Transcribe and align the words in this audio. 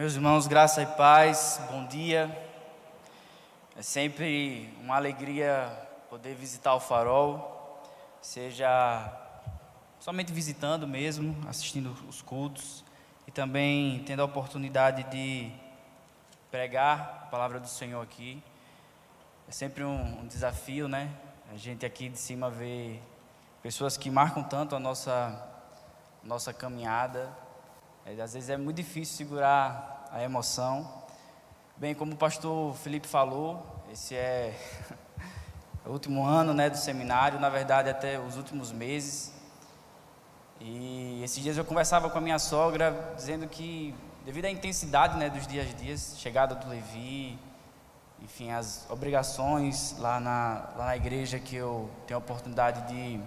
Meus 0.00 0.14
irmãos, 0.14 0.46
graça 0.46 0.80
e 0.80 0.86
paz, 0.86 1.60
bom 1.70 1.84
dia. 1.84 2.34
É 3.76 3.82
sempre 3.82 4.74
uma 4.80 4.96
alegria 4.96 5.70
poder 6.08 6.34
visitar 6.34 6.74
o 6.74 6.80
farol, 6.80 7.84
seja 8.18 9.12
somente 9.98 10.32
visitando 10.32 10.88
mesmo, 10.88 11.36
assistindo 11.46 11.94
os 12.08 12.22
cultos 12.22 12.82
e 13.28 13.30
também 13.30 14.02
tendo 14.06 14.22
a 14.22 14.24
oportunidade 14.24 15.02
de 15.10 15.52
pregar 16.50 17.24
a 17.24 17.26
palavra 17.26 17.60
do 17.60 17.68
Senhor 17.68 18.00
aqui. 18.00 18.42
É 19.46 19.52
sempre 19.52 19.84
um, 19.84 20.20
um 20.20 20.26
desafio, 20.26 20.88
né? 20.88 21.10
A 21.52 21.58
gente 21.58 21.84
aqui 21.84 22.08
de 22.08 22.18
cima 22.18 22.48
vê 22.48 22.98
pessoas 23.62 23.98
que 23.98 24.10
marcam 24.10 24.42
tanto 24.42 24.74
a 24.74 24.80
nossa, 24.80 25.46
nossa 26.24 26.54
caminhada 26.54 27.30
às 28.06 28.32
vezes 28.32 28.48
é 28.48 28.56
muito 28.56 28.76
difícil 28.76 29.16
segurar 29.16 30.08
a 30.10 30.22
emoção. 30.22 30.90
Bem, 31.76 31.94
como 31.94 32.12
o 32.12 32.16
pastor 32.16 32.74
Felipe 32.74 33.06
falou, 33.06 33.64
esse 33.92 34.14
é 34.14 34.54
o 35.86 35.90
último 35.90 36.24
ano 36.24 36.52
né, 36.52 36.68
do 36.68 36.76
seminário, 36.76 37.38
na 37.38 37.48
verdade 37.48 37.88
até 37.88 38.18
os 38.18 38.36
últimos 38.36 38.72
meses. 38.72 39.32
E 40.60 41.22
esses 41.22 41.42
dias 41.42 41.56
eu 41.56 41.64
conversava 41.64 42.10
com 42.10 42.18
a 42.18 42.20
minha 42.20 42.38
sogra, 42.38 43.14
dizendo 43.16 43.48
que, 43.48 43.94
devido 44.24 44.44
à 44.44 44.50
intensidade 44.50 45.16
né, 45.16 45.30
dos 45.30 45.46
dias 45.46 45.70
a 45.70 45.72
dias, 45.72 46.16
chegada 46.18 46.54
do 46.54 46.68
Levi, 46.68 47.38
enfim, 48.22 48.50
as 48.50 48.86
obrigações 48.90 49.96
lá 49.98 50.20
na, 50.20 50.68
lá 50.76 50.86
na 50.86 50.96
igreja 50.96 51.38
que 51.38 51.56
eu 51.56 51.88
tenho 52.06 52.18
a 52.18 52.22
oportunidade 52.22 52.92
de 52.92 53.20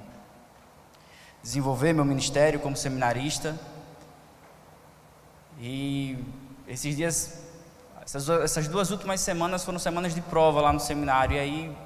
desenvolver 1.42 1.92
meu 1.92 2.06
ministério 2.06 2.60
como 2.60 2.78
seminarista, 2.78 3.60
e 5.66 6.18
esses 6.68 6.94
dias, 6.94 7.40
essas, 8.02 8.28
essas 8.28 8.68
duas 8.68 8.92
últimas 8.92 9.22
semanas 9.22 9.64
foram 9.64 9.80
semanas 9.80 10.14
de 10.14 10.20
prova 10.20 10.60
lá 10.60 10.74
no 10.74 10.80
seminário. 10.80 11.38
E 11.38 11.40
aí 11.40 11.78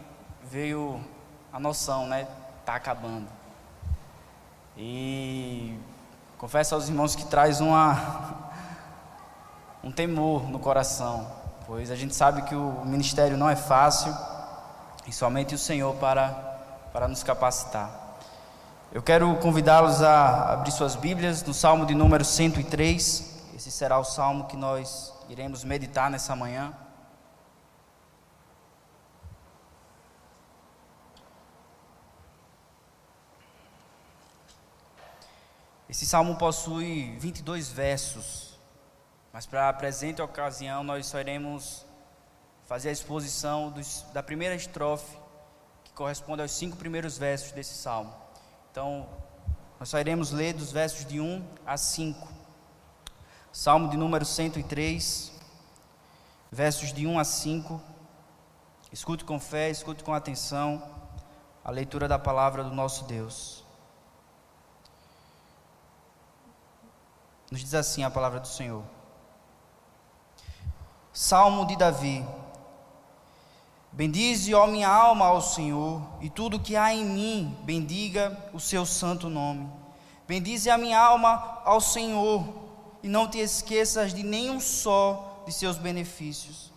veio 0.50 1.00
a 1.54 1.60
noção, 1.60 2.08
né? 2.08 2.28
Tá 2.66 2.74
acabando. 2.74 3.28
E 4.76 5.78
confesso 6.40 6.74
aos 6.74 6.90
irmãos 6.90 7.16
que 7.16 7.28
traz 7.28 7.62
uma 7.62 8.50
um 9.84 9.92
temor 9.92 10.50
no 10.50 10.58
coração, 10.58 11.32
pois 11.68 11.92
a 11.92 11.96
gente 11.96 12.16
sabe 12.16 12.42
que 12.42 12.56
o 12.56 12.84
ministério 12.84 13.38
não 13.38 13.48
é 13.48 13.56
fácil 13.56 14.12
e 15.06 15.12
somente 15.12 15.54
o 15.54 15.58
Senhor 15.58 15.94
para 15.98 16.30
para 16.92 17.08
nos 17.08 17.22
capacitar. 17.22 17.92
Eu 18.92 19.04
quero 19.04 19.36
convidá-los 19.36 20.02
a 20.02 20.54
abrir 20.54 20.72
suas 20.72 20.96
Bíblias 20.96 21.44
no 21.44 21.54
Salmo 21.54 21.86
de 21.86 21.94
número 21.94 22.26
103. 22.26 23.37
Esse 23.58 23.72
será 23.72 23.98
o 23.98 24.04
salmo 24.04 24.46
que 24.46 24.56
nós 24.56 25.12
iremos 25.28 25.64
meditar 25.64 26.12
nessa 26.12 26.36
manhã. 26.36 26.78
Esse 35.90 36.06
salmo 36.06 36.38
possui 36.38 37.18
22 37.18 37.70
versos, 37.70 38.60
mas 39.34 39.48
para 39.48 39.70
a 39.70 39.74
presente 39.74 40.22
ocasião 40.22 40.84
nós 40.84 41.08
só 41.08 41.20
iremos 41.20 41.84
fazer 42.68 42.90
a 42.90 42.92
exposição 42.92 43.72
dos, 43.72 44.04
da 44.14 44.22
primeira 44.22 44.54
estrofe, 44.54 45.18
que 45.84 45.94
corresponde 45.94 46.44
aos 46.44 46.52
cinco 46.52 46.78
primeiros 46.78 47.18
versos 47.18 47.52
desse 47.54 47.74
salmo. 47.74 48.14
Então, 48.70 49.10
nós 49.80 49.90
só 49.90 50.00
iremos 50.00 50.30
ler 50.30 50.54
dos 50.54 50.72
versos 50.72 51.04
de 51.08 51.20
1 51.20 51.44
a 51.66 51.76
5. 51.76 52.37
Salmo 53.60 53.90
de 53.90 53.98
número 53.98 54.24
103, 54.24 55.32
versos 56.52 56.94
de 56.94 57.08
1 57.08 57.18
a 57.18 57.24
5. 57.24 57.82
Escute 58.92 59.26
com 59.26 59.40
fé, 59.40 59.72
escute 59.72 60.04
com 60.04 60.14
atenção 60.14 60.84
a 61.66 61.72
leitura 61.72 62.08
da 62.08 62.20
palavra 62.20 62.64
do 62.64 62.70
nosso 62.70 63.06
Deus. 63.06 63.64
Nos 67.50 67.62
diz 67.62 67.74
assim 67.74 68.04
a 68.04 68.12
palavra 68.12 68.40
do 68.40 68.48
Senhor. 68.48 68.84
Salmo 71.12 71.66
de 71.66 71.76
Davi. 71.76 72.24
Bendize, 73.92 74.54
ó 74.54 74.68
minha 74.68 74.88
alma, 74.88 75.26
ao 75.26 75.42
Senhor, 75.42 76.00
e 76.22 76.30
tudo 76.30 76.60
que 76.60 76.76
há 76.76 76.94
em 76.94 77.04
mim, 77.04 77.58
bendiga 77.64 78.38
o 78.54 78.60
seu 78.60 78.86
santo 78.86 79.32
nome. 79.32 79.68
Bendize 80.28 80.70
a 80.70 80.78
minha 80.78 81.02
alma 81.02 81.60
ao 81.66 81.82
Senhor 81.82 82.67
e 83.04 83.08
não 83.08 83.28
te 83.28 83.40
esqueças 83.40 84.14
de 84.14 84.24
nenhum 84.24 84.60
só 84.60 85.44
de 85.46 85.54
seus 85.54 85.78
benefícios. 85.78 86.72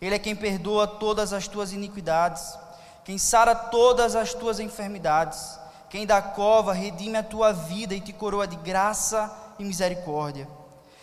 Ele 0.00 0.14
é 0.14 0.18
quem 0.18 0.36
perdoa 0.36 0.86
todas 0.86 1.32
as 1.32 1.48
tuas 1.48 1.72
iniquidades, 1.72 2.56
quem 3.04 3.18
sara 3.18 3.54
todas 3.54 4.14
as 4.14 4.34
tuas 4.34 4.60
enfermidades, 4.60 5.58
quem 5.88 6.06
da 6.06 6.20
cova 6.20 6.72
redime 6.72 7.16
a 7.16 7.22
tua 7.22 7.52
vida 7.52 7.94
e 7.94 8.00
te 8.00 8.12
coroa 8.12 8.46
de 8.46 8.56
graça 8.56 9.32
e 9.58 9.64
misericórdia, 9.64 10.48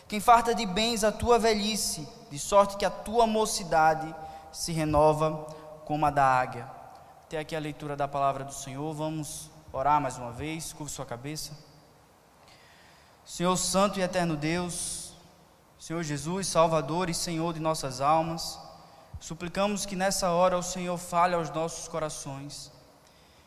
quem 0.08 0.20
farta 0.20 0.54
de 0.54 0.66
bens 0.66 1.04
a 1.04 1.12
tua 1.12 1.40
velhice, 1.40 2.08
de 2.30 2.38
sorte 2.38 2.78
que 2.78 2.86
a 2.86 2.90
tua 2.90 3.26
mocidade 3.26 4.14
se 4.52 4.72
renova 4.72 5.46
como 5.86 6.06
a 6.06 6.10
da 6.10 6.26
águia. 6.26 6.70
Até 7.26 7.40
aqui 7.40 7.56
a 7.56 7.60
leitura 7.60 7.96
da 7.96 8.08
palavra 8.08 8.44
do 8.44 8.54
Senhor. 8.54 8.94
Vamos 8.94 9.50
orar 9.72 10.02
mais 10.02 10.18
uma 10.18 10.32
vez. 10.32 10.74
Curva 10.74 10.92
sua 10.92 11.06
cabeça. 11.06 11.71
Senhor 13.26 13.56
Santo 13.58 14.00
e 14.00 14.02
Eterno 14.02 14.36
Deus, 14.36 15.14
Senhor 15.80 16.04
Jesus, 16.04 16.48
Salvador 16.48 17.10
e 17.10 17.14
Senhor 17.14 17.54
de 17.54 17.60
nossas 17.60 18.02
almas, 18.02 18.60
suplicamos 19.20 19.86
que 19.86 19.96
nessa 19.96 20.30
hora 20.32 20.58
o 20.58 20.64
Senhor 20.64 20.98
fale 20.98 21.36
aos 21.36 21.50
nossos 21.50 21.88
corações, 21.88 22.72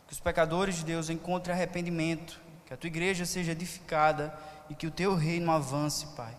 que 0.07 0.12
os 0.12 0.21
pecadores 0.21 0.77
de 0.77 0.85
Deus 0.85 1.11
encontrem 1.11 1.55
arrependimento, 1.55 2.41
que 2.67 2.73
a 2.73 2.77
tua 2.77 2.89
igreja 2.89 3.27
seja 3.27 3.53
edificada 3.53 4.33
e 4.71 4.75
que 4.75 4.87
o 4.87 4.91
teu 4.91 5.15
reino 5.15 5.51
avance, 5.51 6.06
Pai. 6.17 6.35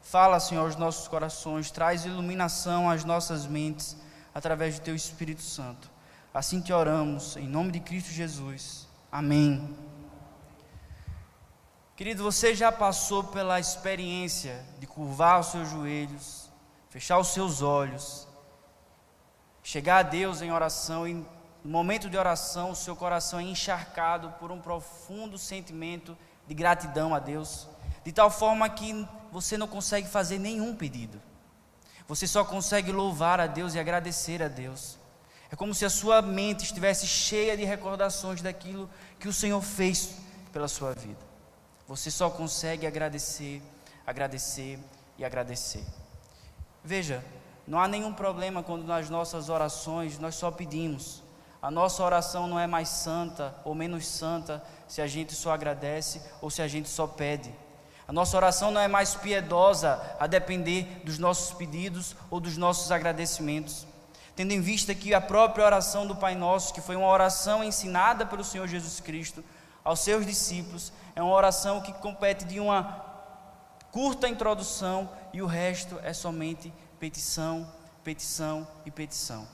Fala, 0.00 0.38
Senhor, 0.38 0.62
aos 0.62 0.76
nossos 0.76 1.08
corações, 1.08 1.70
traz 1.70 2.04
iluminação 2.04 2.88
às 2.88 3.04
nossas 3.04 3.44
mentes 3.44 3.96
através 4.32 4.78
do 4.78 4.82
teu 4.82 4.94
Espírito 4.94 5.42
Santo. 5.42 5.90
Assim 6.32 6.60
te 6.60 6.72
oramos, 6.72 7.36
em 7.36 7.48
nome 7.48 7.72
de 7.72 7.80
Cristo 7.80 8.10
Jesus. 8.10 8.86
Amém. 9.10 9.74
Querido, 11.96 12.22
você 12.22 12.54
já 12.54 12.70
passou 12.70 13.24
pela 13.24 13.58
experiência 13.58 14.62
de 14.78 14.86
curvar 14.86 15.40
os 15.40 15.46
seus 15.46 15.70
joelhos, 15.70 16.50
fechar 16.90 17.18
os 17.18 17.28
seus 17.28 17.62
olhos, 17.62 18.28
chegar 19.62 20.00
a 20.00 20.02
Deus 20.02 20.42
em 20.42 20.52
oração 20.52 21.08
e 21.08 21.14
no 21.14 21.70
momento 21.70 22.10
de 22.10 22.18
oração 22.18 22.72
o 22.72 22.76
seu 22.76 22.94
coração 22.94 23.38
é 23.40 23.44
encharcado 23.44 24.28
por 24.38 24.52
um 24.52 24.60
profundo 24.60 25.38
sentimento 25.38 26.14
de 26.46 26.52
gratidão 26.52 27.14
a 27.14 27.18
Deus, 27.18 27.66
de 28.04 28.12
tal 28.12 28.30
forma 28.30 28.68
que 28.68 29.08
você 29.32 29.56
não 29.56 29.66
consegue 29.66 30.06
fazer 30.06 30.38
nenhum 30.38 30.76
pedido. 30.76 31.18
Você 32.06 32.26
só 32.26 32.44
consegue 32.44 32.92
louvar 32.92 33.40
a 33.40 33.46
Deus 33.46 33.74
e 33.74 33.78
agradecer 33.78 34.42
a 34.42 34.48
Deus. 34.48 34.98
É 35.50 35.56
como 35.56 35.74
se 35.74 35.86
a 35.86 35.90
sua 35.90 36.20
mente 36.20 36.62
estivesse 36.62 37.06
cheia 37.06 37.56
de 37.56 37.64
recordações 37.64 38.42
daquilo 38.42 38.90
que 39.18 39.28
o 39.28 39.32
Senhor 39.32 39.62
fez 39.62 40.18
pela 40.52 40.68
sua 40.68 40.92
vida. 40.92 41.25
Você 41.88 42.10
só 42.10 42.28
consegue 42.28 42.86
agradecer, 42.86 43.62
agradecer 44.06 44.78
e 45.16 45.24
agradecer. 45.24 45.84
Veja, 46.82 47.24
não 47.66 47.78
há 47.78 47.86
nenhum 47.86 48.12
problema 48.12 48.62
quando 48.62 48.84
nas 48.84 49.08
nossas 49.08 49.48
orações 49.48 50.18
nós 50.18 50.34
só 50.34 50.50
pedimos. 50.50 51.22
A 51.62 51.70
nossa 51.70 52.02
oração 52.02 52.46
não 52.46 52.58
é 52.58 52.66
mais 52.66 52.88
santa 52.88 53.54
ou 53.64 53.74
menos 53.74 54.06
santa 54.06 54.62
se 54.86 55.00
a 55.00 55.06
gente 55.06 55.34
só 55.34 55.52
agradece 55.52 56.20
ou 56.40 56.50
se 56.50 56.62
a 56.62 56.68
gente 56.68 56.88
só 56.88 57.06
pede. 57.06 57.52
A 58.06 58.12
nossa 58.12 58.36
oração 58.36 58.70
não 58.70 58.80
é 58.80 58.86
mais 58.86 59.14
piedosa 59.16 60.00
a 60.20 60.26
depender 60.28 61.02
dos 61.04 61.18
nossos 61.18 61.52
pedidos 61.56 62.14
ou 62.30 62.38
dos 62.38 62.56
nossos 62.56 62.92
agradecimentos. 62.92 63.86
Tendo 64.36 64.52
em 64.52 64.60
vista 64.60 64.94
que 64.94 65.12
a 65.12 65.20
própria 65.20 65.64
oração 65.64 66.06
do 66.06 66.14
Pai 66.14 66.34
Nosso, 66.34 66.72
que 66.72 66.80
foi 66.80 66.94
uma 66.94 67.08
oração 67.08 67.64
ensinada 67.64 68.24
pelo 68.26 68.44
Senhor 68.44 68.68
Jesus 68.68 69.00
Cristo 69.00 69.42
aos 69.86 70.00
seus 70.00 70.26
discípulos, 70.26 70.92
é 71.14 71.22
uma 71.22 71.32
oração 71.32 71.80
que 71.80 71.92
compete 71.92 72.44
de 72.44 72.58
uma 72.58 73.04
curta 73.92 74.28
introdução 74.28 75.08
e 75.32 75.40
o 75.40 75.46
resto 75.46 75.98
é 76.02 76.12
somente 76.12 76.72
petição, 76.98 77.72
petição 78.02 78.66
e 78.84 78.90
petição. 78.90 79.46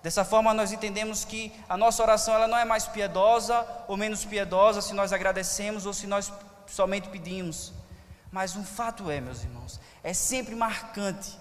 Dessa 0.00 0.24
forma 0.24 0.54
nós 0.54 0.70
entendemos 0.70 1.24
que 1.24 1.52
a 1.68 1.76
nossa 1.76 2.02
oração 2.04 2.32
ela 2.32 2.46
não 2.46 2.56
é 2.56 2.64
mais 2.64 2.86
piedosa 2.86 3.66
ou 3.88 3.96
menos 3.96 4.24
piedosa 4.24 4.80
se 4.80 4.94
nós 4.94 5.12
agradecemos 5.12 5.84
ou 5.86 5.92
se 5.92 6.06
nós 6.06 6.32
somente 6.68 7.08
pedimos. 7.08 7.72
Mas 8.30 8.54
um 8.54 8.64
fato 8.64 9.10
é, 9.10 9.20
meus 9.20 9.42
irmãos, 9.42 9.80
é 10.04 10.14
sempre 10.14 10.54
marcante 10.54 11.36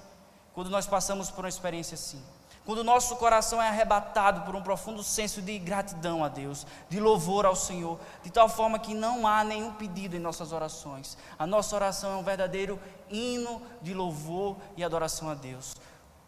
quando 0.55 0.71
nós 0.71 0.87
passamos 0.87 1.29
por 1.29 1.45
uma 1.45 1.49
experiência 1.49 1.93
assim. 1.93 2.21
Quando 2.69 2.81
o 2.81 2.83
nosso 2.83 3.15
coração 3.15 3.59
é 3.59 3.67
arrebatado 3.67 4.41
por 4.41 4.55
um 4.55 4.61
profundo 4.61 5.01
senso 5.01 5.41
de 5.41 5.57
gratidão 5.57 6.23
a 6.23 6.27
Deus, 6.27 6.67
de 6.87 6.99
louvor 6.99 7.43
ao 7.43 7.55
Senhor, 7.55 7.99
de 8.21 8.29
tal 8.29 8.47
forma 8.47 8.77
que 8.77 8.93
não 8.93 9.25
há 9.25 9.43
nenhum 9.43 9.73
pedido 9.73 10.15
em 10.15 10.19
nossas 10.19 10.51
orações. 10.51 11.17
A 11.39 11.47
nossa 11.47 11.75
oração 11.75 12.11
é 12.11 12.15
um 12.17 12.23
verdadeiro 12.23 12.79
hino 13.09 13.59
de 13.81 13.91
louvor 13.91 14.55
e 14.77 14.83
adoração 14.83 15.31
a 15.31 15.33
Deus. 15.33 15.73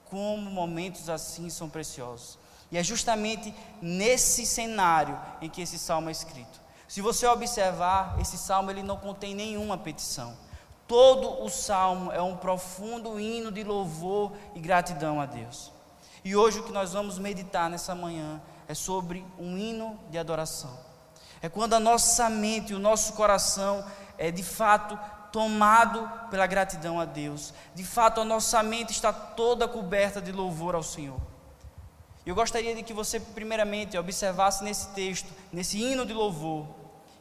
Como 0.05 0.49
momentos 0.49 1.09
assim 1.09 1.47
são 1.47 1.69
preciosos. 1.69 2.39
E 2.71 2.77
é 2.79 2.83
justamente 2.83 3.53
nesse 3.79 4.43
cenário 4.43 5.21
em 5.43 5.47
que 5.47 5.61
esse 5.61 5.77
salmo 5.77 6.09
é 6.09 6.11
escrito. 6.11 6.59
Se 6.87 7.01
você 7.01 7.27
observar, 7.27 8.19
esse 8.19 8.35
salmo 8.35 8.71
ele 8.71 8.81
não 8.81 8.97
contém 8.97 9.35
nenhuma 9.35 9.77
petição. 9.77 10.35
Todo 10.87 11.43
o 11.43 11.49
salmo 11.49 12.11
é 12.11 12.19
um 12.19 12.35
profundo 12.35 13.19
hino 13.19 13.51
de 13.51 13.63
louvor 13.63 14.31
e 14.55 14.59
gratidão 14.59 15.21
a 15.21 15.27
Deus. 15.27 15.71
E 16.23 16.35
hoje 16.35 16.59
o 16.59 16.63
que 16.63 16.71
nós 16.71 16.93
vamos 16.93 17.17
meditar 17.17 17.69
nessa 17.69 17.95
manhã 17.95 18.41
é 18.67 18.73
sobre 18.73 19.25
um 19.39 19.57
hino 19.57 19.99
de 20.09 20.17
adoração. 20.17 20.77
É 21.41 21.49
quando 21.49 21.73
a 21.73 21.79
nossa 21.79 22.29
mente, 22.29 22.73
o 22.73 22.79
nosso 22.79 23.13
coração 23.13 23.83
é 24.17 24.29
de 24.29 24.43
fato 24.43 24.97
tomado 25.31 26.07
pela 26.29 26.45
gratidão 26.45 26.99
a 26.99 27.05
Deus. 27.05 27.53
De 27.73 27.83
fato, 27.83 28.21
a 28.21 28.25
nossa 28.25 28.61
mente 28.61 28.91
está 28.91 29.11
toda 29.11 29.67
coberta 29.67 30.21
de 30.21 30.31
louvor 30.31 30.75
ao 30.75 30.83
Senhor. 30.83 31.19
Eu 32.25 32.35
gostaria 32.35 32.75
de 32.75 32.83
que 32.83 32.93
você, 32.93 33.19
primeiramente, 33.19 33.97
observasse 33.97 34.63
nesse 34.63 34.89
texto, 34.89 35.27
nesse 35.51 35.79
hino 35.79 36.05
de 36.05 36.13
louvor, 36.13 36.67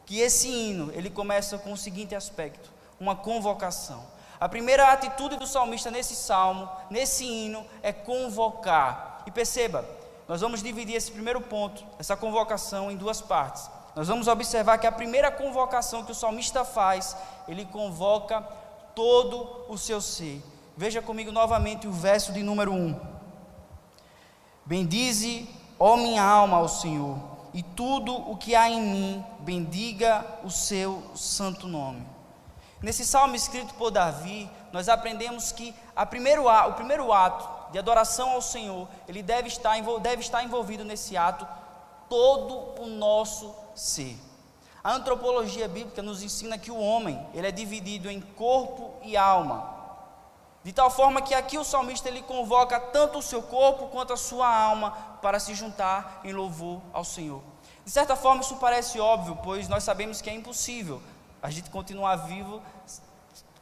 que 0.05 0.19
esse 0.19 0.47
hino 0.47 0.91
ele 0.93 1.09
começa 1.09 1.57
com 1.57 1.73
o 1.73 1.77
seguinte 1.77 2.13
aspecto: 2.13 2.71
uma 2.99 3.15
convocação. 3.15 4.05
A 4.41 4.49
primeira 4.49 4.91
atitude 4.91 5.35
do 5.35 5.45
salmista 5.45 5.91
nesse 5.91 6.15
salmo, 6.15 6.67
nesse 6.89 7.23
hino, 7.23 7.63
é 7.83 7.93
convocar. 7.93 9.21
E 9.27 9.29
perceba, 9.29 9.85
nós 10.27 10.41
vamos 10.41 10.63
dividir 10.63 10.95
esse 10.95 11.11
primeiro 11.11 11.39
ponto, 11.41 11.85
essa 11.99 12.17
convocação, 12.17 12.89
em 12.89 12.97
duas 12.97 13.21
partes. 13.21 13.69
Nós 13.95 14.07
vamos 14.07 14.27
observar 14.27 14.79
que 14.79 14.87
a 14.87 14.91
primeira 14.91 15.29
convocação 15.29 16.03
que 16.03 16.11
o 16.11 16.15
salmista 16.15 16.65
faz, 16.65 17.15
ele 17.47 17.65
convoca 17.65 18.41
todo 18.95 19.65
o 19.69 19.77
seu 19.77 20.01
ser. 20.01 20.43
Veja 20.75 21.03
comigo 21.03 21.31
novamente 21.31 21.87
o 21.87 21.91
verso 21.91 22.33
de 22.33 22.41
número 22.41 22.73
1. 22.73 22.99
Bendize, 24.65 25.47
ó 25.77 25.95
minha 25.95 26.23
alma, 26.23 26.57
ao 26.57 26.67
Senhor, 26.67 27.19
e 27.53 27.61
tudo 27.61 28.11
o 28.15 28.35
que 28.35 28.55
há 28.55 28.67
em 28.67 28.81
mim, 28.81 29.25
bendiga 29.41 30.25
o 30.43 30.49
seu 30.49 31.03
santo 31.13 31.67
nome. 31.67 32.10
Nesse 32.81 33.05
salmo 33.05 33.35
escrito 33.35 33.73
por 33.75 33.91
Davi, 33.91 34.49
nós 34.71 34.89
aprendemos 34.89 35.51
que 35.51 35.73
primeiro, 36.09 36.47
o 36.47 36.73
primeiro 36.73 37.13
ato 37.13 37.71
de 37.71 37.77
adoração 37.77 38.31
ao 38.31 38.41
Senhor, 38.41 38.87
ele 39.07 39.21
deve 39.21 39.47
estar, 39.47 39.75
deve 40.01 40.21
estar 40.21 40.43
envolvido 40.43 40.83
nesse 40.83 41.15
ato 41.15 41.47
todo 42.09 42.81
o 42.81 42.87
nosso 42.87 43.53
ser. 43.75 44.17
A 44.83 44.93
antropologia 44.93 45.67
bíblica 45.67 46.01
nos 46.01 46.23
ensina 46.23 46.57
que 46.57 46.71
o 46.71 46.79
homem, 46.79 47.23
ele 47.35 47.47
é 47.47 47.51
dividido 47.51 48.09
em 48.09 48.19
corpo 48.19 48.95
e 49.03 49.15
alma. 49.15 49.79
De 50.63 50.73
tal 50.73 50.89
forma 50.89 51.21
que 51.21 51.35
aqui 51.35 51.57
o 51.57 51.63
salmista 51.63 52.09
ele 52.09 52.23
convoca 52.23 52.79
tanto 52.79 53.19
o 53.19 53.21
seu 53.21 53.43
corpo 53.43 53.87
quanto 53.87 54.13
a 54.13 54.17
sua 54.17 54.47
alma 54.47 54.91
para 55.21 55.39
se 55.39 55.53
juntar 55.53 56.21
em 56.23 56.33
louvor 56.33 56.81
ao 56.91 57.03
Senhor. 57.03 57.41
De 57.85 57.91
certa 57.91 58.15
forma 58.15 58.41
isso 58.41 58.55
parece 58.57 58.99
óbvio, 58.99 59.37
pois 59.43 59.67
nós 59.67 59.83
sabemos 59.83 60.19
que 60.19 60.29
é 60.29 60.33
impossível 60.33 61.01
a 61.41 61.49
gente 61.49 61.69
continuar 61.69 62.15
vivo 62.17 62.61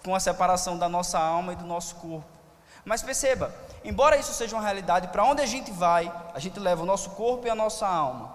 com 0.03 0.13
a 0.13 0.19
separação 0.19 0.77
da 0.77 0.89
nossa 0.89 1.19
alma 1.19 1.53
e 1.53 1.55
do 1.55 1.65
nosso 1.65 1.95
corpo. 1.95 2.27
Mas 2.83 3.01
perceba, 3.01 3.53
embora 3.83 4.17
isso 4.17 4.33
seja 4.33 4.55
uma 4.55 4.63
realidade, 4.63 5.09
para 5.09 5.23
onde 5.23 5.41
a 5.41 5.45
gente 5.45 5.71
vai, 5.71 6.11
a 6.33 6.39
gente 6.39 6.59
leva 6.59 6.83
o 6.83 6.85
nosso 6.85 7.11
corpo 7.11 7.45
e 7.45 7.49
a 7.49 7.55
nossa 7.55 7.87
alma. 7.87 8.33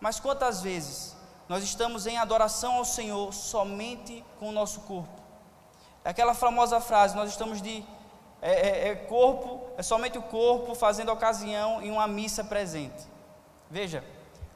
Mas 0.00 0.18
quantas 0.20 0.60
vezes 0.62 1.16
nós 1.48 1.62
estamos 1.62 2.06
em 2.06 2.18
adoração 2.18 2.76
ao 2.76 2.84
Senhor 2.84 3.32
somente 3.32 4.24
com 4.38 4.48
o 4.48 4.52
nosso 4.52 4.80
corpo? 4.80 5.22
É 6.04 6.10
aquela 6.10 6.34
famosa 6.34 6.80
frase, 6.80 7.16
nós 7.16 7.30
estamos 7.30 7.60
de 7.60 7.84
é, 8.40 8.52
é, 8.52 8.88
é 8.88 8.94
corpo, 8.94 9.60
é 9.76 9.82
somente 9.82 10.18
o 10.18 10.22
corpo 10.22 10.74
fazendo 10.74 11.10
ocasião 11.10 11.82
em 11.82 11.90
uma 11.90 12.06
missa 12.06 12.44
presente. 12.44 13.04
Veja, 13.70 14.04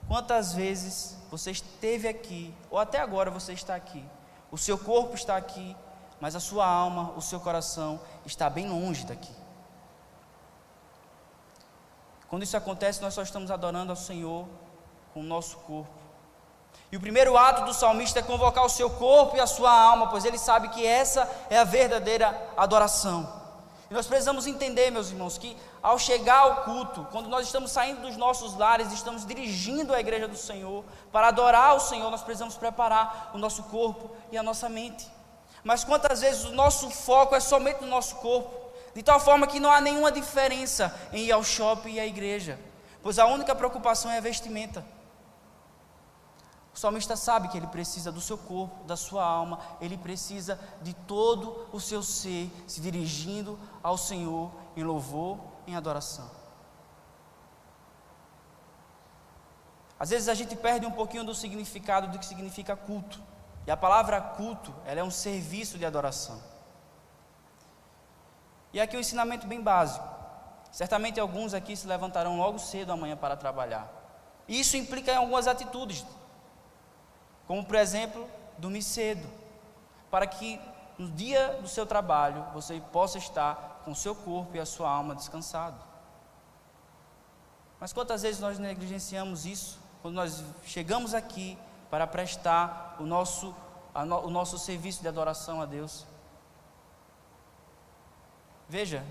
quantas 0.07 0.53
vezes 0.55 1.17
você 1.31 1.51
esteve 1.51 2.09
aqui, 2.09 2.55
ou 2.71 2.79
até 2.79 2.99
agora 2.99 3.31
você 3.31 3.53
está 3.53 3.75
aqui. 3.75 4.05
O 4.51 4.59
seu 4.59 4.77
corpo 4.77 5.15
está 5.15 5.37
aqui, 5.37 5.77
mas 6.21 6.35
a 6.35 6.41
sua 6.41 6.67
alma, 6.67 7.13
o 7.17 7.23
seu 7.23 7.39
coração 7.39 8.01
está 8.27 8.51
bem 8.51 8.69
longe 8.69 9.07
daqui. 9.07 9.33
Quando 12.29 12.43
isso 12.43 12.57
acontece, 12.57 13.01
nós 13.01 13.15
só 13.15 13.23
estamos 13.23 13.51
adorando 13.51 13.93
ao 13.93 13.97
Senhor 13.97 14.47
com 15.15 15.21
o 15.21 15.25
nosso 15.25 15.57
corpo. 15.59 16.01
E 16.93 16.97
o 16.97 17.01
primeiro 17.01 17.37
ato 17.37 17.65
do 17.65 17.73
salmista 17.73 18.19
é 18.19 18.23
convocar 18.23 18.65
o 18.65 18.69
seu 18.69 18.91
corpo 18.91 19.37
e 19.37 19.41
a 19.41 19.47
sua 19.47 19.71
alma, 19.71 20.09
pois 20.09 20.25
ele 20.25 20.39
sabe 20.39 20.69
que 20.69 20.85
essa 20.85 21.29
é 21.49 21.59
a 21.59 21.65
verdadeira 21.65 22.37
adoração. 22.57 23.41
E 23.89 23.95
nós 23.95 24.07
precisamos 24.07 24.47
entender, 24.47 24.91
meus 24.91 25.11
irmãos, 25.11 25.39
que 25.39 25.57
ao 25.83 25.99
chegar 25.99 26.39
ao 26.39 26.57
culto, 26.65 27.07
quando 27.11 27.29
nós 27.29 27.47
estamos 27.47 27.71
saindo 27.71 28.03
dos 28.03 28.17
nossos 28.17 28.57
lares, 28.57 28.93
estamos 28.93 29.25
dirigindo 29.25 29.95
a 29.95 30.01
igreja 30.01 30.29
do 30.29 30.37
Senhor, 30.37 30.85
para 31.11 31.29
adorar 31.29 31.75
o 31.75 31.81
Senhor, 31.81 32.11
nós 32.11 32.23
precisamos 32.23 32.57
preparar 32.57 33.31
o 33.35 33.39
nosso 33.39 33.63
corpo 33.65 34.11
e 34.31 34.37
a 34.37 34.43
nossa 34.43 34.69
mente. 34.69 35.09
Mas 35.65 35.85
quantas 35.85 36.21
vezes 36.21 36.45
o 36.45 36.53
nosso 36.53 36.91
foco 36.91 37.35
é 37.35 37.41
somente 37.41 37.81
no 37.81 37.87
nosso 37.87 38.17
corpo, 38.17 38.71
de 38.95 39.03
tal 39.03 39.21
forma 39.21 39.47
que 39.47 39.61
não 39.61 39.71
há 39.71 39.81
nenhuma 39.81 40.13
diferença 40.13 40.95
em 41.13 41.25
ir 41.25 41.33
ao 41.33 41.43
shopping 41.43 41.95
e 41.95 42.01
à 42.01 42.07
igreja, 42.07 42.59
pois 43.03 43.19
a 43.19 43.27
única 43.27 43.55
preocupação 43.55 44.11
é 44.11 44.19
a 44.19 44.23
vestimenta. 44.23 44.85
O 46.81 46.89
salmista 46.89 47.15
sabe 47.15 47.49
que 47.49 47.59
ele 47.59 47.67
precisa 47.67 48.11
do 48.11 48.23
seu 48.23 48.39
corpo, 48.39 48.85
da 48.85 48.97
sua 48.97 49.23
alma, 49.23 49.61
ele 49.83 49.99
precisa 49.99 50.59
de 50.81 50.95
todo 50.95 51.69
o 51.75 51.79
seu 51.79 52.03
ser 52.03 52.51
se 52.67 52.81
dirigindo 52.81 53.59
ao 53.83 53.99
Senhor 53.99 54.51
em 54.75 54.83
louvor, 54.83 55.39
em 55.67 55.77
adoração. 55.77 56.31
Às 59.99 60.09
vezes 60.09 60.27
a 60.27 60.33
gente 60.33 60.57
perde 60.57 60.87
um 60.87 60.91
pouquinho 60.91 61.23
do 61.23 61.35
significado 61.35 62.09
do 62.09 62.19
que 62.19 62.25
significa 62.25 62.75
culto. 62.75 63.21
E 63.67 63.71
a 63.71 63.77
palavra 63.77 64.19
culto, 64.19 64.75
ela 64.87 65.01
é 65.01 65.05
um 65.05 65.11
serviço 65.11 65.77
de 65.77 65.85
adoração. 65.85 66.43
E 68.73 68.81
aqui 68.81 68.97
um 68.97 69.01
ensinamento 69.01 69.47
bem 69.47 69.61
básico. 69.61 70.09
Certamente 70.73 71.21
alguns 71.21 71.53
aqui 71.53 71.77
se 71.77 71.87
levantarão 71.87 72.39
logo 72.39 72.59
cedo 72.59 72.91
amanhã 72.91 73.19
para 73.19 73.37
trabalhar. 73.37 73.87
E 74.49 74.59
isso 74.59 74.79
implica 74.79 75.13
em 75.13 75.17
algumas 75.17 75.47
atitudes 75.47 76.07
como, 77.51 77.65
por 77.65 77.75
exemplo, 77.75 78.29
dormir 78.59 78.81
cedo, 78.81 79.29
para 80.09 80.25
que 80.25 80.61
no 80.97 81.11
dia 81.11 81.59
do 81.61 81.67
seu 81.67 81.85
trabalho 81.85 82.45
você 82.55 82.81
possa 82.93 83.19
estar 83.19 83.83
com 83.85 83.91
o 83.91 83.97
seu 83.97 84.15
corpo 84.15 84.57
e 84.57 84.61
a 84.61 84.65
sua 84.65 84.89
alma 84.89 85.17
descansado. 85.17 85.77
Mas 87.81 87.93
quantas 87.93 88.23
vezes 88.23 88.41
nós 88.41 88.57
negligenciamos 88.57 89.47
isso 89.47 89.81
quando 90.01 90.15
nós 90.15 90.45
chegamos 90.65 91.13
aqui 91.13 91.59
para 91.91 92.07
prestar 92.07 92.95
o 93.01 93.03
nosso, 93.03 93.53
no, 94.07 94.27
o 94.27 94.31
nosso 94.31 94.57
serviço 94.57 95.03
de 95.03 95.09
adoração 95.09 95.61
a 95.61 95.67
Deus? 95.67 96.07
Veja, 98.69 99.05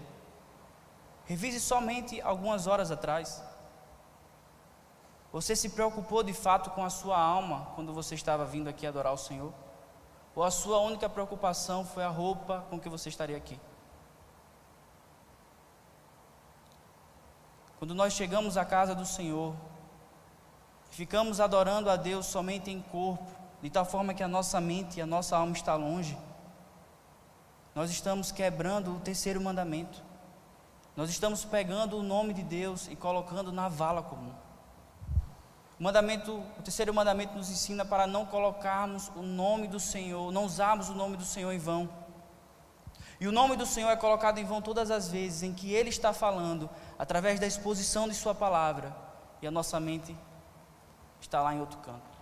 revise 1.26 1.60
somente 1.60 2.22
algumas 2.22 2.68
horas 2.68 2.90
atrás. 2.90 3.44
Você 5.32 5.56
se 5.56 5.70
preocupou 5.70 6.24
de 6.24 6.34
fato 6.34 6.72
com 6.72 6.84
a 6.84 6.90
sua 6.90 7.20
alma 7.20 7.68
quando 7.76 7.94
você 7.94 8.16
estava 8.16 8.46
vindo 8.46 8.68
aqui 8.68 8.88
adorar 8.88 9.14
o 9.14 9.18
Senhor? 9.18 9.54
Ou 10.36 10.44
a 10.44 10.50
sua 10.50 10.80
única 10.80 11.08
preocupação 11.08 11.86
foi 11.86 12.04
a 12.04 12.10
roupa 12.10 12.66
com 12.70 12.80
que 12.80 12.90
você 12.90 13.10
estaria 13.10 13.38
aqui? 13.38 13.60
Quando 17.78 17.94
nós 17.94 18.14
chegamos 18.14 18.58
à 18.58 18.66
casa 18.66 18.96
do 18.96 19.06
Senhor, 19.06 19.56
ficamos 20.90 21.40
adorando 21.40 21.90
a 21.90 21.96
Deus 21.96 22.26
somente 22.26 22.72
em 22.72 22.82
corpo, 22.82 23.26
de 23.62 23.70
tal 23.70 23.86
forma 23.86 24.14
que 24.14 24.24
a 24.24 24.28
nossa 24.28 24.60
mente 24.60 24.98
e 24.98 25.02
a 25.02 25.06
nossa 25.06 25.38
alma 25.38 25.54
está 25.54 25.76
longe, 25.76 26.18
nós 27.76 27.92
estamos 27.92 28.32
quebrando 28.32 28.96
o 28.96 29.00
terceiro 29.00 29.40
mandamento. 29.40 30.04
Nós 30.96 31.10
estamos 31.10 31.46
pegando 31.46 31.98
o 31.98 32.04
nome 32.04 32.34
de 32.34 32.44
Deus 32.44 32.88
e 32.88 32.96
colocando 32.96 33.52
na 33.52 33.70
vala 33.70 34.02
comum. 34.02 34.34
O 35.80 35.84
mandamento, 35.84 36.44
o 36.58 36.62
terceiro 36.62 36.94
mandamento 36.94 37.38
nos 37.38 37.50
ensina 37.50 37.86
para 37.86 38.06
não 38.06 38.26
colocarmos 38.26 39.10
o 39.16 39.22
nome 39.22 39.66
do 39.66 39.80
Senhor, 39.80 40.30
não 40.30 40.44
usarmos 40.44 40.90
o 40.90 40.94
nome 40.94 41.16
do 41.16 41.24
Senhor 41.24 41.54
em 41.54 41.58
vão. 41.58 41.90
E 43.18 43.28
o 43.28 43.32
nome 43.32 43.56
do 43.56 43.66
Senhor 43.66 43.90
é 43.90 43.96
colocado 43.96 44.40
em 44.40 44.46
vão 44.46 44.62
todas 44.62 44.92
as 44.92 45.10
vezes 45.10 45.42
em 45.42 45.54
que 45.54 45.74
Ele 45.74 45.90
está 45.90 46.12
falando, 46.12 46.70
através 46.98 47.40
da 47.40 47.48
exposição 47.48 48.10
de 48.10 48.14
Sua 48.14 48.36
palavra, 48.36 48.94
e 49.42 49.48
a 49.48 49.52
nossa 49.52 49.80
mente 49.80 50.16
está 51.22 51.42
lá 51.42 51.54
em 51.54 51.62
outro 51.62 51.78
canto. 51.80 52.20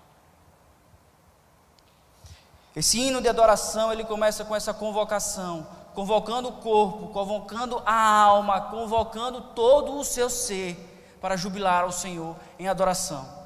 Esse 2.76 3.00
hino 3.00 3.22
de 3.22 3.28
adoração, 3.28 3.92
ele 3.92 4.04
começa 4.04 4.46
com 4.46 4.56
essa 4.56 4.72
convocação: 4.72 5.66
convocando 5.96 6.50
o 6.50 6.54
corpo, 6.54 7.08
convocando 7.08 7.82
a 7.84 8.22
alma, 8.22 8.62
convocando 8.62 9.42
todo 9.42 9.98
o 9.98 10.04
seu 10.04 10.30
ser 10.30 11.18
para 11.20 11.36
jubilar 11.36 11.84
ao 11.84 11.92
Senhor 11.92 12.36
em 12.60 12.68
adoração. 12.68 13.37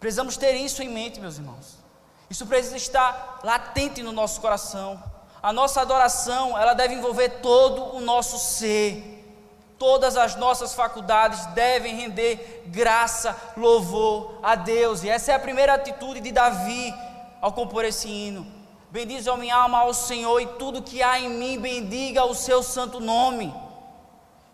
Precisamos 0.00 0.36
ter 0.36 0.54
isso 0.54 0.82
em 0.82 0.88
mente, 0.88 1.20
meus 1.20 1.38
irmãos. 1.38 1.78
Isso 2.30 2.46
precisa 2.46 2.76
estar 2.76 3.40
latente 3.42 4.02
no 4.02 4.12
nosso 4.12 4.40
coração. 4.40 5.02
A 5.42 5.52
nossa 5.52 5.80
adoração, 5.80 6.58
ela 6.58 6.74
deve 6.74 6.94
envolver 6.94 7.40
todo 7.40 7.96
o 7.96 8.00
nosso 8.00 8.38
ser. 8.38 9.14
Todas 9.78 10.16
as 10.16 10.34
nossas 10.34 10.74
faculdades 10.74 11.46
devem 11.46 11.96
render 11.96 12.64
graça, 12.66 13.36
louvor 13.56 14.40
a 14.42 14.54
Deus. 14.54 15.04
E 15.04 15.08
essa 15.08 15.32
é 15.32 15.34
a 15.34 15.38
primeira 15.38 15.74
atitude 15.74 16.20
de 16.20 16.32
Davi 16.32 16.92
ao 17.40 17.52
compor 17.52 17.84
esse 17.84 18.08
hino. 18.08 18.46
Bendize 18.90 19.28
a 19.28 19.36
minha 19.36 19.54
alma 19.54 19.78
ao 19.78 19.94
Senhor 19.94 20.40
e 20.40 20.46
tudo 20.46 20.82
que 20.82 21.02
há 21.02 21.20
em 21.20 21.28
mim, 21.28 21.60
bendiga 21.60 22.24
o 22.24 22.34
seu 22.34 22.62
santo 22.62 23.00
nome. 23.00 23.54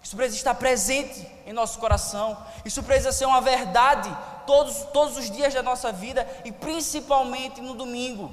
Isso 0.02 0.16
precisa 0.16 0.36
estar 0.36 0.54
presente 0.54 1.26
em 1.46 1.52
nosso 1.52 1.78
coração. 1.78 2.36
Isso 2.64 2.82
precisa 2.82 3.12
ser 3.12 3.24
uma 3.24 3.40
verdade 3.40 4.14
todos, 4.46 4.84
todos 4.92 5.16
os 5.16 5.30
dias 5.30 5.52
da 5.52 5.62
nossa 5.62 5.92
vida 5.92 6.26
e 6.44 6.52
principalmente 6.52 7.60
no 7.60 7.74
domingo. 7.74 8.32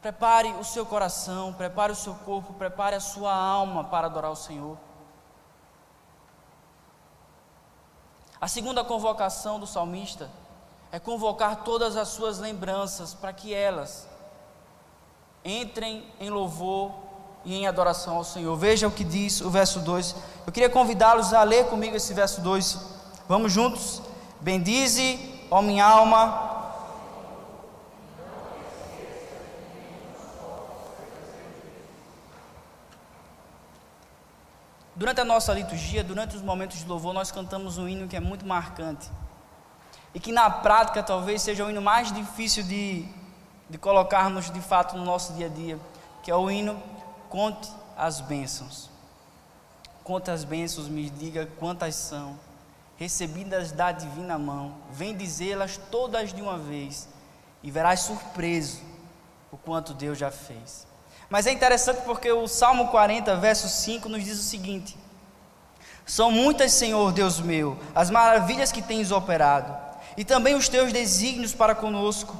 Prepare 0.00 0.48
o 0.60 0.64
seu 0.64 0.84
coração, 0.84 1.52
prepare 1.54 1.92
o 1.92 1.96
seu 1.96 2.14
corpo, 2.14 2.52
prepare 2.52 2.94
a 2.94 3.00
sua 3.00 3.34
alma 3.34 3.84
para 3.84 4.06
adorar 4.06 4.30
o 4.30 4.36
Senhor. 4.36 4.76
A 8.38 8.46
segunda 8.46 8.84
convocação 8.84 9.58
do 9.58 9.66
salmista 9.66 10.30
é 10.92 10.98
convocar 10.98 11.64
todas 11.64 11.96
as 11.96 12.08
suas 12.08 12.38
lembranças 12.38 13.14
para 13.14 13.32
que 13.32 13.54
elas 13.54 14.06
entrem 15.42 16.06
em 16.20 16.28
louvor 16.28 16.92
e 17.44 17.54
em 17.54 17.66
adoração 17.66 18.16
ao 18.16 18.24
Senhor. 18.24 18.54
Veja 18.56 18.86
o 18.86 18.90
que 18.90 19.04
diz 19.04 19.40
o 19.40 19.50
verso 19.50 19.80
2. 19.80 20.14
Eu 20.46 20.52
queria 20.52 20.68
convidá-los 20.68 21.32
a 21.32 21.42
ler 21.42 21.66
comigo 21.70 21.96
esse 21.96 22.12
verso 22.12 22.42
2. 22.42 22.93
Vamos 23.28 23.52
juntos? 23.52 24.02
Bendize, 24.40 25.18
ó 25.50 25.62
minha 25.62 25.86
alma, 25.86 26.54
Durante 34.96 35.20
a 35.20 35.24
nossa 35.24 35.52
liturgia, 35.52 36.04
durante 36.04 36.36
os 36.36 36.42
momentos 36.42 36.78
de 36.78 36.86
louvor, 36.86 37.12
nós 37.12 37.32
cantamos 37.32 37.78
um 37.78 37.88
hino 37.88 38.06
que 38.06 38.16
é 38.16 38.20
muito 38.20 38.46
marcante. 38.46 39.10
E 40.14 40.20
que 40.20 40.30
na 40.30 40.48
prática 40.48 41.02
talvez 41.02 41.42
seja 41.42 41.64
o 41.64 41.70
hino 41.70 41.82
mais 41.82 42.12
difícil 42.12 42.62
de, 42.62 43.04
de 43.68 43.76
colocarmos 43.76 44.52
de 44.52 44.60
fato 44.60 44.96
no 44.96 45.04
nosso 45.04 45.32
dia 45.32 45.46
a 45.46 45.48
dia, 45.48 45.80
que 46.22 46.30
é 46.30 46.36
o 46.36 46.48
hino 46.48 46.80
Conte 47.28 47.68
as 47.96 48.20
bênçãos. 48.20 48.88
Conte 50.04 50.30
as 50.30 50.44
bênçãos, 50.44 50.86
me 50.86 51.10
diga 51.10 51.48
quantas 51.58 51.96
são, 51.96 52.38
recebidas 53.04 53.70
da 53.70 53.92
divina 53.92 54.38
mão, 54.38 54.76
vem 54.90 55.14
dizê-las 55.14 55.78
todas 55.90 56.32
de 56.32 56.40
uma 56.40 56.56
vez, 56.56 57.06
e 57.62 57.70
verás 57.70 58.00
surpreso 58.00 58.80
o 59.52 59.58
quanto 59.58 59.92
Deus 59.92 60.16
já 60.16 60.30
fez. 60.30 60.86
Mas 61.28 61.46
é 61.46 61.52
interessante 61.52 62.00
porque 62.06 62.32
o 62.32 62.48
Salmo 62.48 62.88
40, 62.88 63.36
verso 63.36 63.68
5, 63.68 64.08
nos 64.08 64.24
diz 64.24 64.38
o 64.38 64.42
seguinte: 64.42 64.96
São 66.06 66.30
muitas, 66.30 66.72
Senhor 66.72 67.12
Deus 67.12 67.40
meu, 67.40 67.78
as 67.94 68.08
maravilhas 68.08 68.72
que 68.72 68.80
tens 68.80 69.12
operado, 69.12 69.76
e 70.16 70.24
também 70.24 70.54
os 70.54 70.70
teus 70.70 70.90
desígnios 70.90 71.52
para 71.52 71.74
conosco. 71.74 72.34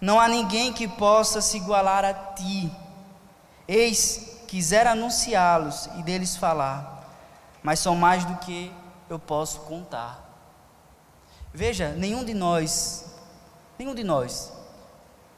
Não 0.00 0.18
há 0.18 0.26
ninguém 0.26 0.72
que 0.72 0.88
possa 0.88 1.42
se 1.42 1.58
igualar 1.58 2.02
a 2.02 2.14
ti. 2.14 2.72
Eis, 3.68 4.38
quiser 4.48 4.86
anunciá-los 4.86 5.90
e 5.98 6.02
deles 6.02 6.34
falar, 6.34 7.06
mas 7.62 7.78
são 7.78 7.94
mais 7.94 8.24
do 8.24 8.36
que 8.36 8.72
eu 9.12 9.18
posso 9.18 9.60
contar. 9.60 10.30
Veja, 11.52 11.90
nenhum 11.90 12.24
de 12.24 12.34
nós, 12.34 13.06
nenhum 13.78 13.94
de 13.94 14.02
nós 14.02 14.52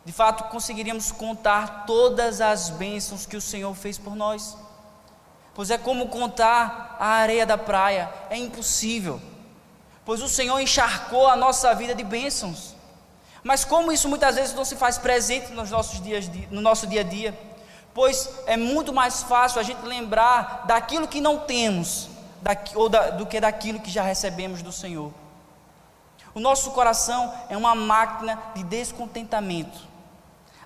de 0.04 0.12
fato 0.12 0.44
conseguiríamos 0.44 1.10
contar 1.10 1.86
todas 1.86 2.40
as 2.40 2.68
bênçãos 2.68 3.24
que 3.24 3.36
o 3.36 3.40
Senhor 3.40 3.74
fez 3.74 3.96
por 3.96 4.14
nós. 4.14 4.56
Pois 5.54 5.70
é 5.70 5.78
como 5.78 6.08
contar 6.08 6.96
a 7.00 7.06
areia 7.06 7.46
da 7.46 7.56
praia, 7.56 8.12
é 8.28 8.36
impossível. 8.36 9.20
Pois 10.04 10.20
o 10.20 10.28
Senhor 10.28 10.60
encharcou 10.60 11.26
a 11.26 11.36
nossa 11.36 11.74
vida 11.74 11.94
de 11.94 12.04
bênçãos. 12.04 12.74
Mas 13.42 13.64
como 13.64 13.92
isso 13.92 14.08
muitas 14.08 14.34
vezes 14.34 14.54
não 14.54 14.64
se 14.64 14.76
faz 14.76 14.98
presente 14.98 15.52
nos 15.52 15.70
nossos 15.70 16.00
dias, 16.00 16.28
no 16.50 16.60
nosso 16.60 16.86
dia 16.86 17.00
a 17.00 17.04
dia? 17.04 17.38
Pois 17.94 18.28
é 18.46 18.56
muito 18.56 18.92
mais 18.92 19.22
fácil 19.22 19.60
a 19.60 19.62
gente 19.62 19.82
lembrar 19.86 20.64
daquilo 20.66 21.08
que 21.08 21.20
não 21.20 21.38
temos, 21.38 22.10
ou 22.74 22.88
da, 22.88 23.10
do 23.10 23.26
que 23.26 23.40
daquilo 23.40 23.80
que 23.80 23.90
já 23.90 24.02
recebemos 24.02 24.62
do 24.62 24.72
Senhor. 24.72 25.12
O 26.34 26.40
nosso 26.40 26.72
coração 26.72 27.32
é 27.48 27.56
uma 27.56 27.74
máquina 27.74 28.42
de 28.54 28.62
descontentamento. 28.64 29.94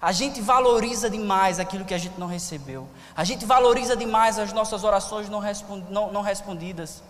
A 0.00 0.12
gente 0.12 0.40
valoriza 0.40 1.10
demais 1.10 1.58
aquilo 1.58 1.84
que 1.84 1.92
a 1.92 1.98
gente 1.98 2.18
não 2.18 2.26
recebeu. 2.26 2.88
A 3.16 3.24
gente 3.24 3.44
valoriza 3.44 3.96
demais 3.96 4.38
as 4.38 4.52
nossas 4.52 4.84
orações 4.84 5.28
não, 5.28 5.40
respond, 5.40 5.84
não, 5.90 6.12
não 6.12 6.22
respondidas. 6.22 7.02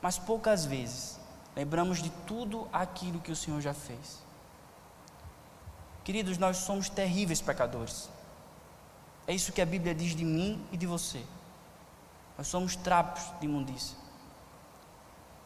Mas 0.00 0.18
poucas 0.18 0.64
vezes 0.64 1.18
lembramos 1.54 2.00
de 2.00 2.10
tudo 2.26 2.68
aquilo 2.72 3.20
que 3.20 3.32
o 3.32 3.36
Senhor 3.36 3.60
já 3.60 3.74
fez. 3.74 4.24
Queridos, 6.04 6.38
nós 6.38 6.58
somos 6.58 6.88
terríveis 6.88 7.40
pecadores. 7.40 8.08
É 9.26 9.34
isso 9.34 9.52
que 9.52 9.60
a 9.60 9.66
Bíblia 9.66 9.92
diz 9.92 10.14
de 10.14 10.24
mim 10.24 10.64
e 10.70 10.76
de 10.76 10.86
você. 10.86 11.20
Nós 12.36 12.46
somos 12.48 12.76
trapos 12.76 13.22
de 13.40 13.46
imundícia. 13.46 13.96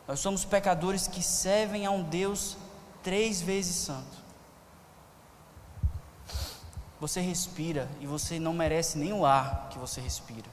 Nós 0.08 0.20
somos 0.20 0.44
pecadores 0.44 1.06
que 1.06 1.22
servem 1.22 1.86
a 1.86 1.90
um 1.90 2.02
Deus 2.02 2.56
três 3.02 3.40
vezes 3.40 3.76
santo. 3.76 4.18
Você 7.00 7.20
respira 7.20 7.88
e 8.00 8.06
você 8.06 8.38
não 8.38 8.52
merece 8.52 8.98
nem 8.98 9.12
o 9.12 9.24
ar 9.24 9.68
que 9.70 9.78
você 9.78 10.00
respira. 10.00 10.48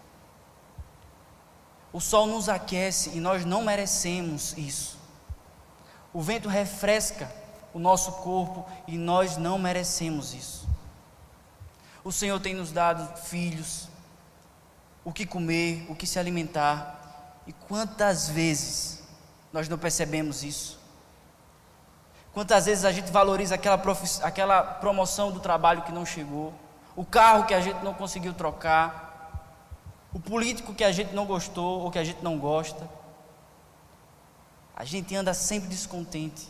O 1.92 2.00
sol 2.00 2.28
nos 2.28 2.48
aquece 2.48 3.12
e 3.18 3.20
nós 3.20 3.44
não 3.44 3.64
merecemos 3.64 4.56
isso. 4.58 4.98
O 6.14 6.22
vento 6.22 6.48
refresca 6.48 7.30
o 7.74 7.80
nosso 7.80 8.12
corpo 8.14 8.66
e 8.88 8.98
nós 8.98 9.38
não 9.38 9.58
merecemos 9.58 10.34
isso. 10.34 10.68
O 12.04 12.12
Senhor 12.12 12.40
tem 12.40 12.54
nos 12.54 12.72
dado 12.72 13.18
filhos, 13.18 13.90
o 15.08 15.14
que 15.14 15.26
comer, 15.26 15.86
o 15.88 15.96
que 15.96 16.06
se 16.06 16.20
alimentar, 16.20 17.40
e 17.48 17.54
quantas 17.54 18.28
vezes 18.28 19.02
nós 19.54 19.70
não 19.70 19.78
percebemos 19.78 20.44
isso? 20.44 20.78
Quantas 22.34 22.66
vezes 22.66 22.84
a 22.84 22.92
gente 22.92 23.10
valoriza 23.10 23.56
aquela, 23.56 23.82
aquela 24.22 24.62
promoção 24.62 25.32
do 25.32 25.40
trabalho 25.40 25.84
que 25.84 25.94
não 25.94 26.06
chegou, 26.06 26.54
o 26.94 27.06
carro 27.06 27.46
que 27.46 27.54
a 27.54 27.62
gente 27.62 27.82
não 27.86 27.94
conseguiu 27.94 28.34
trocar, 28.34 29.48
o 30.14 30.20
político 30.20 30.74
que 30.74 30.84
a 30.84 30.92
gente 30.92 31.16
não 31.16 31.26
gostou 31.26 31.84
ou 31.84 31.90
que 31.90 32.00
a 32.00 32.04
gente 32.04 32.22
não 32.22 32.38
gosta. 32.38 32.86
A 34.76 34.84
gente 34.84 35.16
anda 35.16 35.34
sempre 35.34 35.70
descontente. 35.70 36.50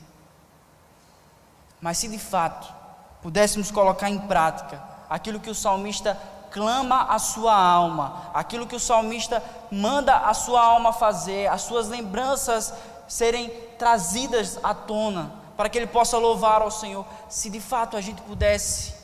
Mas 1.79 1.99
se 1.99 2.07
de 2.07 2.17
fato 2.17 2.73
pudéssemos 3.21 3.69
colocar 3.69 4.09
em 4.09 4.17
prática 4.17 4.81
aquilo 5.07 5.39
que 5.39 5.49
o 5.51 5.55
salmista 5.55 6.19
clama 6.57 7.03
a 7.03 7.19
sua 7.19 7.55
alma, 7.55 8.31
aquilo 8.33 8.65
que 8.65 8.75
o 8.75 8.79
salmista 8.79 9.43
manda 9.71 10.17
a 10.17 10.33
sua 10.33 10.59
alma 10.59 10.91
fazer, 10.91 11.45
as 11.45 11.61
suas 11.61 11.87
lembranças 11.87 12.73
serem 13.07 13.47
trazidas 13.77 14.59
à 14.63 14.73
tona, 14.73 15.31
para 15.55 15.69
que 15.69 15.77
ele 15.77 15.85
possa 15.85 16.17
louvar 16.17 16.63
ao 16.63 16.71
Senhor. 16.71 17.05
Se 17.29 17.51
de 17.51 17.61
fato 17.61 17.95
a 17.95 18.01
gente 18.01 18.23
pudesse, 18.23 18.95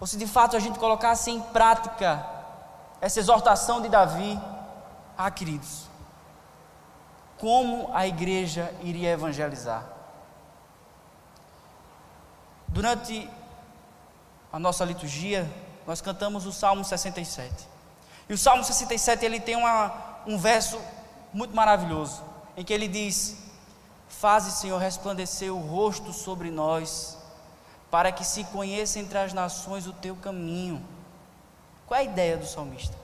ou 0.00 0.06
se 0.06 0.16
de 0.16 0.26
fato 0.26 0.56
a 0.56 0.60
gente 0.60 0.78
colocasse 0.78 1.30
em 1.30 1.42
prática 1.42 2.26
essa 3.02 3.20
exortação 3.20 3.82
de 3.82 3.90
Davi, 3.90 4.40
ah, 5.18 5.30
queridos, 5.30 5.90
como 7.36 7.90
a 7.92 8.06
igreja 8.06 8.74
iria 8.80 9.10
evangelizar? 9.10 9.84
Durante 12.66 13.30
a 14.50 14.58
nossa 14.58 14.86
liturgia, 14.86 15.46
nós 15.86 16.00
cantamos 16.00 16.46
o 16.46 16.52
Salmo 16.52 16.84
67. 16.84 17.52
E 18.28 18.32
o 18.32 18.38
Salmo 18.38 18.64
67 18.64 19.24
ele 19.24 19.40
tem 19.40 19.56
uma, 19.56 19.92
um 20.26 20.38
verso 20.38 20.80
muito 21.32 21.54
maravilhoso, 21.54 22.22
em 22.56 22.64
que 22.64 22.72
ele 22.72 22.88
diz: 22.88 23.36
Faze, 24.08 24.52
Senhor, 24.52 24.78
resplandecer 24.78 25.52
o 25.52 25.58
rosto 25.58 26.12
sobre 26.12 26.50
nós, 26.50 27.18
para 27.90 28.10
que 28.10 28.24
se 28.24 28.44
conheça 28.44 28.98
entre 28.98 29.18
as 29.18 29.32
nações 29.32 29.86
o 29.86 29.92
teu 29.92 30.16
caminho. 30.16 30.82
Qual 31.86 31.98
é 31.98 32.02
a 32.02 32.06
ideia 32.06 32.36
do 32.36 32.46
salmista? 32.46 32.96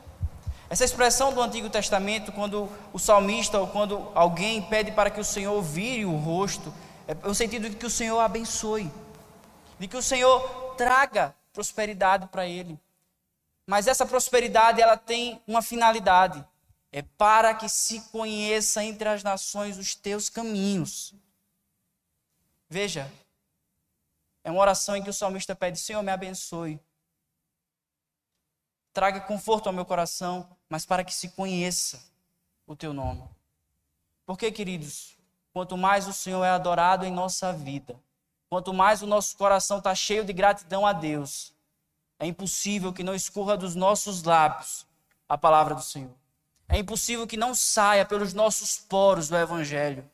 Essa 0.70 0.84
expressão 0.84 1.32
do 1.32 1.42
Antigo 1.42 1.68
Testamento, 1.68 2.30
quando 2.30 2.68
o 2.92 2.98
salmista 2.98 3.58
ou 3.58 3.66
quando 3.66 4.08
alguém 4.14 4.62
pede 4.62 4.92
para 4.92 5.10
que 5.10 5.20
o 5.20 5.24
Senhor 5.24 5.60
vire 5.60 6.06
o 6.06 6.16
rosto, 6.16 6.72
é 7.08 7.28
o 7.28 7.34
sentido 7.34 7.68
de 7.68 7.74
que 7.74 7.84
o 7.84 7.90
Senhor 7.90 8.20
abençoe, 8.20 8.90
de 9.78 9.88
que 9.88 9.96
o 9.96 10.02
Senhor 10.02 10.40
traga 10.76 11.34
prosperidade 11.60 12.26
para 12.28 12.46
ele. 12.46 12.80
Mas 13.66 13.86
essa 13.86 14.06
prosperidade 14.06 14.80
ela 14.80 14.96
tem 14.96 15.42
uma 15.46 15.60
finalidade, 15.60 16.44
é 16.90 17.02
para 17.02 17.54
que 17.54 17.68
se 17.68 18.00
conheça 18.10 18.82
entre 18.82 19.06
as 19.06 19.22
nações 19.22 19.76
os 19.76 19.94
teus 19.94 20.30
caminhos. 20.30 21.14
Veja, 22.68 23.12
é 24.42 24.50
uma 24.50 24.60
oração 24.62 24.96
em 24.96 25.02
que 25.02 25.10
o 25.10 25.12
salmista 25.14 25.54
pede: 25.54 25.78
Senhor, 25.78 26.02
me 26.02 26.10
abençoe. 26.10 26.80
Traga 28.92 29.20
conforto 29.20 29.68
ao 29.68 29.72
meu 29.72 29.84
coração, 29.84 30.48
mas 30.68 30.86
para 30.86 31.04
que 31.04 31.14
se 31.14 31.28
conheça 31.28 32.02
o 32.66 32.74
teu 32.74 32.92
nome. 32.92 33.22
Porque, 34.24 34.50
queridos, 34.50 35.16
quanto 35.52 35.76
mais 35.76 36.08
o 36.08 36.12
Senhor 36.12 36.42
é 36.42 36.50
adorado 36.50 37.04
em 37.04 37.12
nossa 37.12 37.52
vida, 37.52 38.00
quanto 38.50 38.74
mais 38.74 39.00
o 39.00 39.06
nosso 39.06 39.36
coração 39.36 39.78
está 39.78 39.94
cheio 39.94 40.24
de 40.24 40.32
gratidão 40.32 40.84
a 40.84 40.92
Deus, 40.92 41.54
é 42.18 42.26
impossível 42.26 42.92
que 42.92 43.04
não 43.04 43.14
escorra 43.14 43.56
dos 43.56 43.76
nossos 43.76 44.24
lábios 44.24 44.84
a 45.28 45.38
palavra 45.38 45.74
do 45.74 45.82
Senhor. 45.82 46.12
É 46.68 46.76
impossível 46.76 47.26
que 47.26 47.36
não 47.36 47.54
saia 47.54 48.04
pelos 48.04 48.34
nossos 48.34 48.76
poros 48.76 49.30
o 49.30 49.36
Evangelho. 49.36 50.08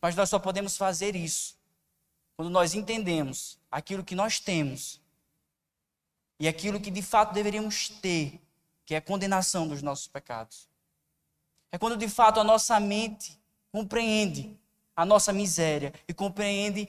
Mas 0.00 0.14
nós 0.14 0.30
só 0.30 0.38
podemos 0.38 0.76
fazer 0.76 1.16
isso 1.16 1.58
quando 2.36 2.50
nós 2.50 2.72
entendemos 2.72 3.58
aquilo 3.68 4.04
que 4.04 4.14
nós 4.14 4.38
temos 4.38 5.00
e 6.38 6.46
aquilo 6.46 6.80
que 6.80 6.90
de 6.90 7.02
fato 7.02 7.34
deveríamos 7.34 7.88
ter, 7.88 8.40
que 8.86 8.94
é 8.94 8.98
a 8.98 9.02
condenação 9.02 9.66
dos 9.66 9.82
nossos 9.82 10.06
pecados. 10.06 10.68
É 11.72 11.78
quando 11.78 11.96
de 11.96 12.08
fato 12.08 12.38
a 12.38 12.44
nossa 12.44 12.78
mente 12.78 13.38
compreende 13.72 14.56
a 14.98 15.04
nossa 15.04 15.32
miséria 15.32 15.92
e 16.08 16.14
compreende 16.14 16.88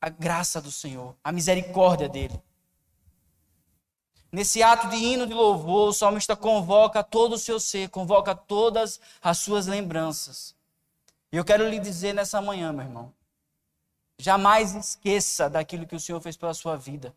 a 0.00 0.08
graça 0.08 0.60
do 0.60 0.70
Senhor, 0.70 1.16
a 1.22 1.32
misericórdia 1.32 2.08
dele. 2.08 2.40
Nesse 4.30 4.62
ato 4.62 4.88
de 4.88 4.96
hino 4.96 5.26
de 5.26 5.32
louvor, 5.32 5.88
o 5.88 5.92
salmista 5.92 6.36
convoca 6.36 7.02
todo 7.02 7.34
o 7.34 7.38
seu 7.38 7.58
ser, 7.58 7.88
convoca 7.88 8.34
todas 8.34 9.00
as 9.22 9.38
suas 9.38 9.66
lembranças. 9.66 10.54
E 11.32 11.36
eu 11.36 11.44
quero 11.44 11.68
lhe 11.68 11.78
dizer 11.78 12.12
nessa 12.12 12.40
manhã, 12.40 12.72
meu 12.72 12.84
irmão, 12.84 13.14
Jamais 14.18 14.74
esqueça 14.74 15.48
daquilo 15.50 15.86
que 15.86 15.94
o 15.94 16.00
Senhor 16.00 16.20
fez 16.20 16.36
pela 16.36 16.54
sua 16.54 16.76
vida. 16.76 17.14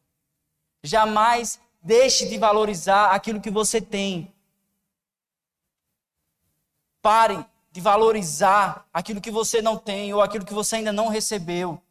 Jamais 0.83 1.59
deixe 1.81 2.27
de 2.27 2.37
valorizar 2.37 3.11
aquilo 3.11 3.39
que 3.39 3.49
você 3.49 3.79
tem. 3.79 4.33
Pare 7.01 7.45
de 7.71 7.79
valorizar 7.79 8.85
aquilo 8.91 9.21
que 9.21 9.31
você 9.31 9.61
não 9.61 9.77
tem 9.77 10.13
ou 10.13 10.21
aquilo 10.21 10.45
que 10.45 10.53
você 10.53 10.77
ainda 10.77 10.91
não 10.91 11.07
recebeu. 11.07 11.81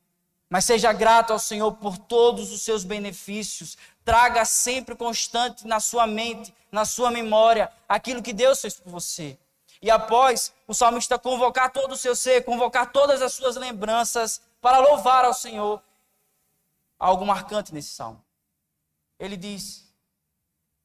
Mas 0.48 0.64
seja 0.64 0.92
grato 0.92 1.32
ao 1.32 1.38
Senhor 1.38 1.72
por 1.72 1.98
todos 1.98 2.52
os 2.52 2.62
seus 2.62 2.84
benefícios. 2.84 3.76
Traga 4.04 4.44
sempre 4.44 4.96
constante 4.96 5.66
na 5.66 5.78
sua 5.78 6.06
mente, 6.06 6.54
na 6.72 6.84
sua 6.84 7.10
memória, 7.10 7.70
aquilo 7.88 8.22
que 8.22 8.32
Deus 8.32 8.60
fez 8.60 8.74
por 8.74 8.90
você. 8.90 9.38
E 9.80 9.90
após 9.90 10.52
o 10.66 10.74
salmista 10.74 11.18
convocar 11.18 11.70
todo 11.70 11.92
o 11.92 11.96
seu 11.96 12.16
ser, 12.16 12.44
convocar 12.44 12.90
todas 12.90 13.22
as 13.22 13.32
suas 13.32 13.56
lembranças, 13.56 14.40
para 14.60 14.78
louvar 14.78 15.24
ao 15.24 15.34
Senhor. 15.34 15.82
Algo 16.98 17.24
marcante 17.24 17.72
nesse 17.72 17.90
salmo. 17.90 18.22
Ele 19.18 19.36
diz: 19.36 19.86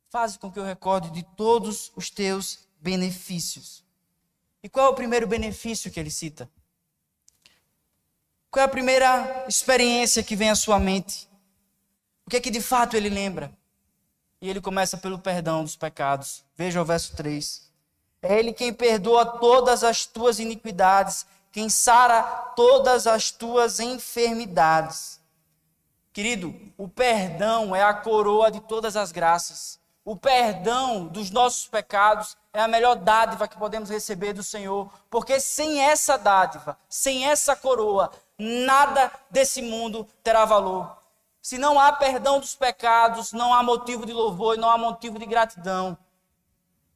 Faz 0.09 0.37
com 0.37 0.51
que 0.51 0.59
eu 0.59 0.63
recorde 0.63 1.09
de 1.09 1.23
todos 1.23 1.91
os 1.95 2.09
teus 2.09 2.59
benefícios. 2.79 3.83
E 4.61 4.69
qual 4.69 4.87
é 4.87 4.89
o 4.89 4.95
primeiro 4.95 5.25
benefício 5.25 5.91
que 5.91 5.99
ele 5.99 6.11
cita? 6.11 6.49
Qual 8.53 8.61
é 8.61 8.65
a 8.65 8.69
primeira 8.69 9.45
experiência 9.49 10.21
que 10.21 10.35
vem 10.35 10.51
à 10.51 10.55
sua 10.55 10.77
mente? 10.77 11.27
O 12.23 12.29
que 12.29 12.37
é 12.37 12.39
que 12.39 12.51
de 12.51 12.61
fato 12.61 12.95
ele 12.95 13.09
lembra? 13.09 13.51
E 14.39 14.47
ele 14.47 14.61
começa 14.61 14.95
pelo 14.95 15.17
perdão 15.17 15.63
dos 15.63 15.75
pecados. 15.75 16.45
Veja 16.55 16.79
o 16.79 16.85
verso 16.85 17.15
3. 17.15 17.67
É 18.21 18.37
ele 18.37 18.53
quem 18.53 18.71
perdoa 18.71 19.25
todas 19.25 19.83
as 19.83 20.05
tuas 20.05 20.37
iniquidades 20.37 21.25
quem 21.53 21.67
sara 21.69 22.23
todas 22.55 23.05
as 23.05 23.29
tuas 23.29 23.79
enfermidades. 23.79 25.19
Querido, 26.11 26.53
o 26.77 26.87
perdão 26.87 27.75
é 27.75 27.83
a 27.83 27.93
coroa 27.93 28.51
de 28.51 28.59
todas 28.59 28.95
as 28.95 29.11
graças. 29.11 29.79
O 30.03 30.17
perdão 30.17 31.05
dos 31.05 31.29
nossos 31.29 31.67
pecados 31.67 32.35
é 32.51 32.59
a 32.59 32.67
melhor 32.67 32.95
dádiva 32.95 33.47
que 33.47 33.57
podemos 33.57 33.89
receber 33.89 34.33
do 34.33 34.43
Senhor, 34.43 34.91
porque 35.09 35.39
sem 35.39 35.79
essa 35.79 36.17
dádiva, 36.17 36.77
sem 36.89 37.25
essa 37.25 37.55
coroa, 37.55 38.11
nada 38.43 39.11
desse 39.29 39.61
mundo 39.61 40.07
terá 40.23 40.45
valor. 40.45 40.97
Se 41.41 41.57
não 41.57 41.79
há 41.79 41.91
perdão 41.91 42.39
dos 42.39 42.55
pecados, 42.55 43.33
não 43.33 43.53
há 43.53 43.63
motivo 43.63 44.05
de 44.05 44.13
louvor 44.13 44.55
e 44.55 44.59
não 44.59 44.69
há 44.69 44.77
motivo 44.77 45.19
de 45.19 45.25
gratidão. 45.25 45.97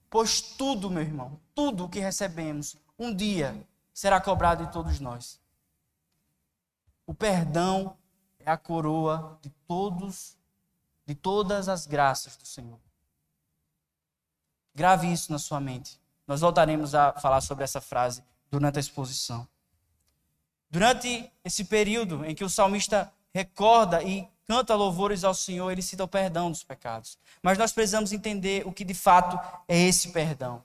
Pois 0.10 0.42
tudo, 0.42 0.90
meu 0.90 1.04
irmão, 1.04 1.40
tudo 1.54 1.86
o 1.86 1.90
que 1.90 2.00
recebemos, 2.00 2.78
um 2.98 3.14
dia 3.14 3.56
será 3.94 4.22
cobrado 4.22 4.66
de 4.66 4.72
todos 4.72 5.00
nós. 5.00 5.40
O 7.06 7.14
perdão 7.14 7.98
é 8.40 8.50
a 8.50 8.58
coroa 8.58 9.38
de 9.42 9.50
todos, 9.68 10.38
de 11.06 11.16
todas 11.16 11.68
as 11.68 11.86
graças 11.86 12.38
do 12.38 12.46
Senhor. 12.46 12.80
Grave 14.74 15.12
isso 15.12 15.32
na 15.32 15.40
sua 15.40 15.60
mente. 15.60 16.00
Nós 16.26 16.42
voltaremos 16.42 16.94
a 16.94 17.14
falar 17.14 17.42
sobre 17.42 17.64
essa 17.64 17.82
frase 17.82 18.24
durante 18.50 18.78
a 18.78 18.80
exposição. 18.80 19.48
Durante 20.70 21.32
esse 21.44 21.66
período 21.66 22.26
em 22.26 22.36
que 22.36 22.44
o 22.44 22.50
salmista 22.50 23.12
recorda 23.34 24.04
e 24.04 24.28
canta 24.46 24.76
louvores 24.76 25.24
ao 25.24 25.34
Senhor, 25.34 25.70
ele 25.72 25.82
cita 25.82 26.04
o 26.04 26.08
perdão 26.08 26.50
dos 26.50 26.64
pecados. 26.64 27.18
Mas 27.42 27.58
nós 27.58 27.72
precisamos 27.72 28.12
entender 28.12 28.66
o 28.66 28.72
que 28.72 28.84
de 28.84 28.94
fato 28.94 29.40
é 29.68 29.78
esse 29.78 30.10
perdão. 30.12 30.64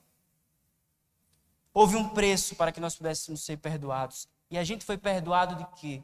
Houve 1.74 1.96
um 1.96 2.08
preço 2.08 2.54
para 2.54 2.70
que 2.70 2.80
nós 2.80 2.94
pudéssemos 2.94 3.42
ser 3.42 3.56
perdoados. 3.56 4.28
E 4.50 4.58
a 4.58 4.64
gente 4.64 4.84
foi 4.84 4.98
perdoado 4.98 5.56
de 5.56 5.66
quê? 5.80 6.02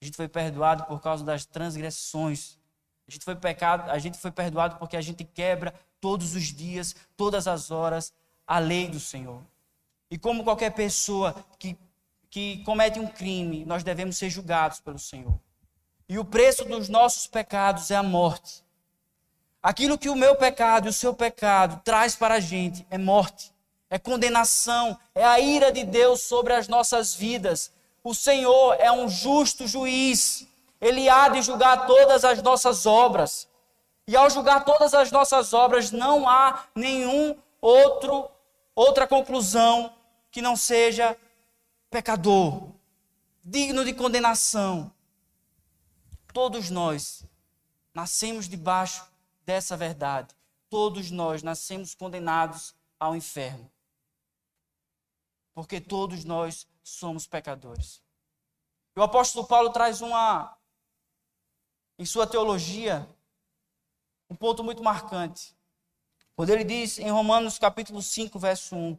A 0.00 0.04
gente 0.04 0.16
foi 0.16 0.28
perdoado 0.28 0.84
por 0.84 1.00
causa 1.00 1.24
das 1.24 1.46
transgressões. 1.46 2.58
A 3.08 3.10
gente 3.10 3.24
foi 3.24 3.34
pecado, 3.34 3.90
a 3.90 3.98
gente 3.98 4.18
foi 4.18 4.30
perdoado 4.30 4.76
porque 4.76 4.96
a 4.96 5.00
gente 5.00 5.24
quebra 5.24 5.74
todos 6.00 6.34
os 6.34 6.44
dias, 6.44 6.94
todas 7.16 7.48
as 7.48 7.70
horas 7.70 8.12
a 8.46 8.58
lei 8.58 8.88
do 8.88 9.00
Senhor. 9.00 9.42
E 10.10 10.18
como 10.18 10.44
qualquer 10.44 10.70
pessoa 10.70 11.34
que, 11.58 11.76
que 12.34 12.64
comete 12.64 12.98
um 12.98 13.06
crime, 13.06 13.64
nós 13.64 13.84
devemos 13.84 14.18
ser 14.18 14.28
julgados 14.28 14.80
pelo 14.80 14.98
Senhor. 14.98 15.38
E 16.08 16.18
o 16.18 16.24
preço 16.24 16.64
dos 16.64 16.88
nossos 16.88 17.28
pecados 17.28 17.92
é 17.92 17.94
a 17.94 18.02
morte. 18.02 18.64
Aquilo 19.62 19.96
que 19.96 20.08
o 20.08 20.16
meu 20.16 20.34
pecado 20.34 20.88
e 20.88 20.90
o 20.90 20.92
seu 20.92 21.14
pecado 21.14 21.80
traz 21.84 22.16
para 22.16 22.34
a 22.34 22.40
gente 22.40 22.84
é 22.90 22.98
morte 22.98 23.54
é 23.88 23.98
condenação, 24.00 24.98
é 25.14 25.22
a 25.22 25.38
ira 25.38 25.70
de 25.70 25.84
Deus 25.84 26.22
sobre 26.22 26.52
as 26.52 26.66
nossas 26.66 27.14
vidas. 27.14 27.70
O 28.02 28.12
Senhor 28.12 28.74
é 28.80 28.90
um 28.90 29.08
justo 29.08 29.68
juiz, 29.68 30.48
ele 30.80 31.08
há 31.08 31.28
de 31.28 31.40
julgar 31.40 31.86
todas 31.86 32.24
as 32.24 32.42
nossas 32.42 32.84
obras. 32.86 33.46
E 34.08 34.16
ao 34.16 34.28
julgar 34.28 34.64
todas 34.64 34.92
as 34.94 35.12
nossas 35.12 35.54
obras, 35.54 35.92
não 35.92 36.28
há 36.28 36.64
nenhum 36.74 37.36
outro 37.60 38.28
outra 38.74 39.06
conclusão 39.06 39.92
que 40.32 40.42
não 40.42 40.56
seja 40.56 41.16
pecador, 41.94 42.72
digno 43.44 43.84
de 43.84 43.94
condenação. 43.94 44.92
Todos 46.32 46.68
nós 46.68 47.24
nascemos 47.94 48.48
debaixo 48.48 49.08
dessa 49.46 49.76
verdade. 49.76 50.34
Todos 50.68 51.10
nós 51.10 51.42
nascemos 51.42 51.94
condenados 51.94 52.74
ao 52.98 53.14
inferno 53.14 53.70
porque 55.54 55.80
todos 55.80 56.24
nós 56.24 56.66
somos 56.82 57.26
pecadores. 57.26 58.02
O 58.96 59.02
apóstolo 59.02 59.46
Paulo 59.46 59.70
traz 59.70 60.00
uma, 60.00 60.56
em 61.96 62.04
sua 62.04 62.26
teologia, 62.26 63.08
um 64.28 64.34
ponto 64.34 64.64
muito 64.64 64.82
marcante. 64.82 65.56
Quando 66.34 66.50
ele 66.50 66.64
diz 66.64 66.98
em 66.98 67.10
Romanos 67.10 67.58
capítulo 67.58 68.02
5, 68.02 68.36
verso 68.38 68.74
1: 68.74 68.98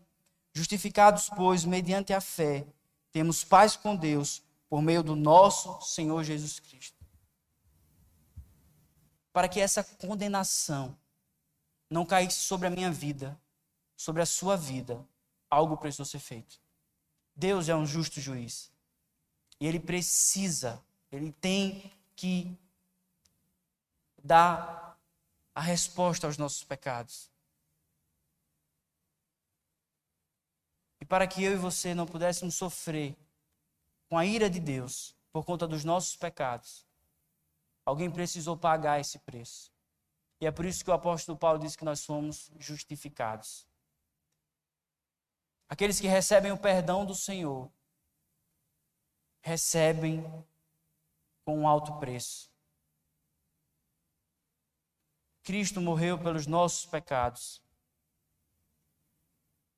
Justificados, 0.54 1.30
pois, 1.30 1.66
mediante 1.66 2.14
a 2.14 2.22
fé, 2.22 2.66
temos 3.16 3.46
paz 3.46 3.78
com 3.78 3.96
Deus 3.96 4.44
por 4.68 4.82
meio 4.82 5.02
do 5.02 5.16
nosso 5.16 5.80
Senhor 5.80 6.22
Jesus 6.22 6.60
Cristo. 6.60 7.02
Para 9.32 9.48
que 9.48 9.58
essa 9.58 9.82
condenação 9.82 10.98
não 11.90 12.06
caísse 12.06 12.42
sobre 12.42 12.68
a 12.68 12.70
minha 12.70 12.92
vida, 12.92 13.40
sobre 13.96 14.22
a 14.22 14.26
sua 14.26 14.58
vida, 14.58 15.02
algo 15.50 15.78
precisou 15.78 16.06
ser 16.06 16.20
feito. 16.20 16.60
Deus 17.34 17.70
é 17.70 17.76
um 17.76 17.86
justo 17.86 18.20
juiz. 18.20 18.70
E 19.62 19.66
ele 19.66 19.80
precisa, 19.80 20.84
ele 21.10 21.32
tem 21.32 21.90
que 22.18 22.54
dar 24.22 25.00
a 25.56 25.62
resposta 25.62 26.28
aos 26.28 26.38
nossos 26.38 26.66
pecados. 26.66 27.32
E 31.06 31.08
para 31.08 31.28
que 31.28 31.44
eu 31.44 31.54
e 31.54 31.58
você 31.58 31.94
não 31.94 32.08
pudéssemos 32.08 32.56
sofrer 32.56 33.16
com 34.10 34.18
a 34.18 34.26
ira 34.26 34.50
de 34.50 34.60
Deus 34.60 35.16
por 35.32 35.46
conta 35.46 35.68
dos 35.68 35.84
nossos 35.84 36.16
pecados, 36.16 36.86
Alguém 37.86 38.10
precisou 38.10 38.58
pagar 38.58 39.00
esse 39.00 39.20
preço. 39.20 39.72
E 40.42 40.48
é 40.48 40.52
por 40.52 40.66
isso 40.66 40.84
que 40.84 40.90
o 40.90 40.94
apóstolo 40.94 41.38
Paulo 41.38 41.60
diz 41.60 41.76
que 41.76 41.86
nós 41.86 42.00
somos 42.00 42.52
justificados. 42.58 43.68
Aqueles 45.70 46.00
que 46.00 46.08
recebem 46.08 46.52
o 46.52 46.58
perdão 46.58 47.06
do 47.06 47.14
Senhor 47.14 47.72
recebem 49.42 50.24
com 51.46 51.60
um 51.60 51.68
alto 51.68 52.00
preço. 52.00 52.52
Cristo 55.44 55.80
morreu 55.80 56.18
pelos 56.18 56.48
nossos 56.48 56.88
pecados. 56.88 57.62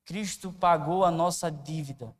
Cristo 0.08 0.50
pagou 0.50 1.04
a 1.04 1.10
nossa 1.10 1.50
dívida. 1.50 2.16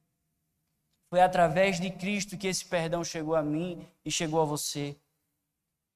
Foi 1.09 1.23
através 1.23 1.81
de 1.81 1.91
Cristo 1.91 2.37
que 2.37 2.47
esse 2.47 2.63
perdão 2.63 3.03
chegou 3.03 3.35
a 3.35 3.43
mim 3.43 3.89
e 4.05 4.11
chegou 4.11 4.43
a 4.43 4.45
você. 4.45 4.95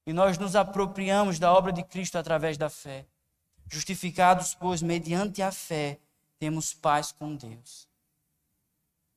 E 0.07 0.12
nós 0.14 0.38
nos 0.38 0.57
apropriamos 0.57 1.38
da 1.38 1.52
obra 1.52 1.70
de 1.70 1.85
Cristo 1.85 2.16
através 2.16 2.57
da 2.57 2.70
fé. 2.70 3.05
Justificados, 3.68 4.55
pois, 4.55 4.81
mediante 4.81 5.42
a 5.42 5.52
fé, 5.52 5.98
temos 6.38 6.72
paz 6.72 7.12
com 7.12 7.37
Deus. 7.37 7.87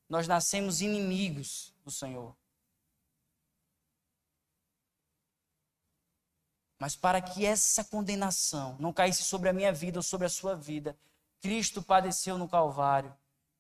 Nós 0.10 0.28
nascemos 0.28 0.82
inimigos 0.82 1.74
do 1.82 1.90
Senhor. 1.90 2.36
Mas 6.78 6.94
para 6.94 7.22
que 7.22 7.46
essa 7.46 7.86
condenação 7.86 8.76
não 8.82 8.92
caísse 8.92 9.24
sobre 9.24 9.48
a 9.48 9.54
minha 9.54 9.72
vida 9.72 9.98
ou 9.98 10.04
sobre 10.04 10.28
a 10.28 10.30
sua 10.30 10.58
vida, 10.58 10.94
Cristo 11.46 11.80
padeceu 11.80 12.40
no 12.40 12.50
Calvário. 12.50 13.16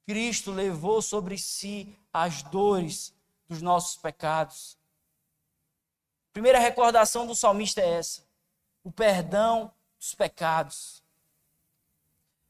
Cristo 0.07 0.51
levou 0.51 1.03
sobre 1.03 1.37
si 1.37 1.95
as 2.11 2.41
dores 2.41 3.13
dos 3.47 3.61
nossos 3.61 3.95
pecados. 3.95 4.75
Primeira 6.33 6.57
recordação 6.57 7.27
do 7.27 7.35
salmista 7.35 7.81
é 7.81 7.99
essa: 7.99 8.23
o 8.83 8.91
perdão 8.91 9.71
dos 9.99 10.15
pecados. 10.15 11.03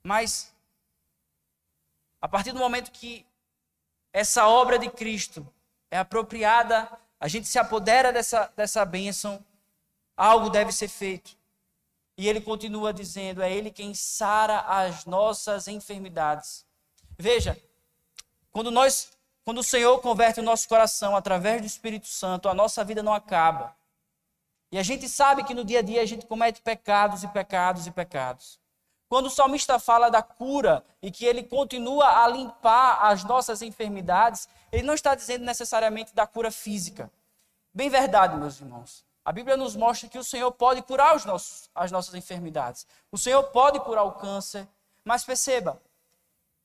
Mas, 0.02 0.56
a 2.22 2.30
partir 2.30 2.54
do 2.54 2.60
momento 2.60 2.90
que 2.90 3.26
essa 4.14 4.48
obra 4.48 4.80
de 4.80 4.90
Cristo 4.90 5.46
é 5.92 5.98
apropriada, 5.98 6.90
a 7.20 7.28
gente 7.28 7.50
se 7.50 7.60
apodera 7.60 8.14
dessa, 8.14 8.50
dessa 8.56 8.86
bênção, 8.86 9.46
algo 10.16 10.50
deve 10.50 10.72
ser 10.72 10.88
feito. 10.88 11.35
E 12.18 12.28
ele 12.28 12.40
continua 12.40 12.94
dizendo: 12.94 13.42
é 13.42 13.52
Ele 13.52 13.72
quem 13.72 13.94
sara 13.94 14.62
as 14.62 15.06
nossas 15.06 15.68
enfermidades. 15.68 16.66
Veja, 17.18 17.58
quando 18.52 18.72
nós, 18.72 19.12
quando 19.44 19.60
o 19.60 19.64
Senhor 19.64 20.00
converte 20.00 20.40
o 20.40 20.44
nosso 20.44 20.68
coração 20.68 21.16
através 21.16 21.62
do 21.62 21.68
Espírito 21.68 22.08
Santo, 22.08 22.48
a 22.48 22.54
nossa 22.54 22.84
vida 22.84 23.04
não 23.04 23.14
acaba. 23.14 23.76
E 24.72 24.78
a 24.78 24.84
gente 24.84 25.08
sabe 25.08 25.44
que 25.44 25.54
no 25.54 25.64
dia 25.64 25.80
a 25.80 25.82
dia 25.82 26.02
a 26.02 26.06
gente 26.06 26.26
comete 26.26 26.62
pecados 26.62 27.24
e 27.24 27.28
pecados 27.28 27.88
e 27.88 27.92
pecados. 27.92 28.60
Quando 29.08 29.28
o 29.28 29.30
salmista 29.30 29.78
fala 29.78 30.10
da 30.10 30.22
cura 30.22 30.84
e 31.02 31.12
que 31.12 31.26
ele 31.26 31.44
continua 31.44 32.24
a 32.24 32.28
limpar 32.28 33.06
as 33.06 33.24
nossas 33.24 33.62
enfermidades, 33.62 34.50
ele 34.72 34.84
não 34.84 34.94
está 34.94 35.14
dizendo 35.14 35.46
necessariamente 35.46 36.14
da 36.14 36.26
cura 36.26 36.50
física. 36.50 37.12
Bem 37.74 37.90
verdade, 37.90 38.36
meus 38.36 38.60
irmãos. 38.60 39.06
A 39.26 39.32
Bíblia 39.32 39.58
nos 39.58 39.76
mostra 39.76 40.08
que 40.08 40.20
o 40.20 40.24
Senhor 40.24 40.52
pode 40.52 40.84
curar 40.84 41.16
os 41.16 41.26
nossos, 41.26 41.68
as 41.74 41.92
nossas 41.92 42.14
enfermidades. 42.14 42.86
O 43.12 43.18
Senhor 43.18 43.42
pode 43.46 43.80
curar 43.80 44.04
o 44.04 44.12
câncer. 44.12 44.68
Mas 45.04 45.24
perceba, 45.24 45.82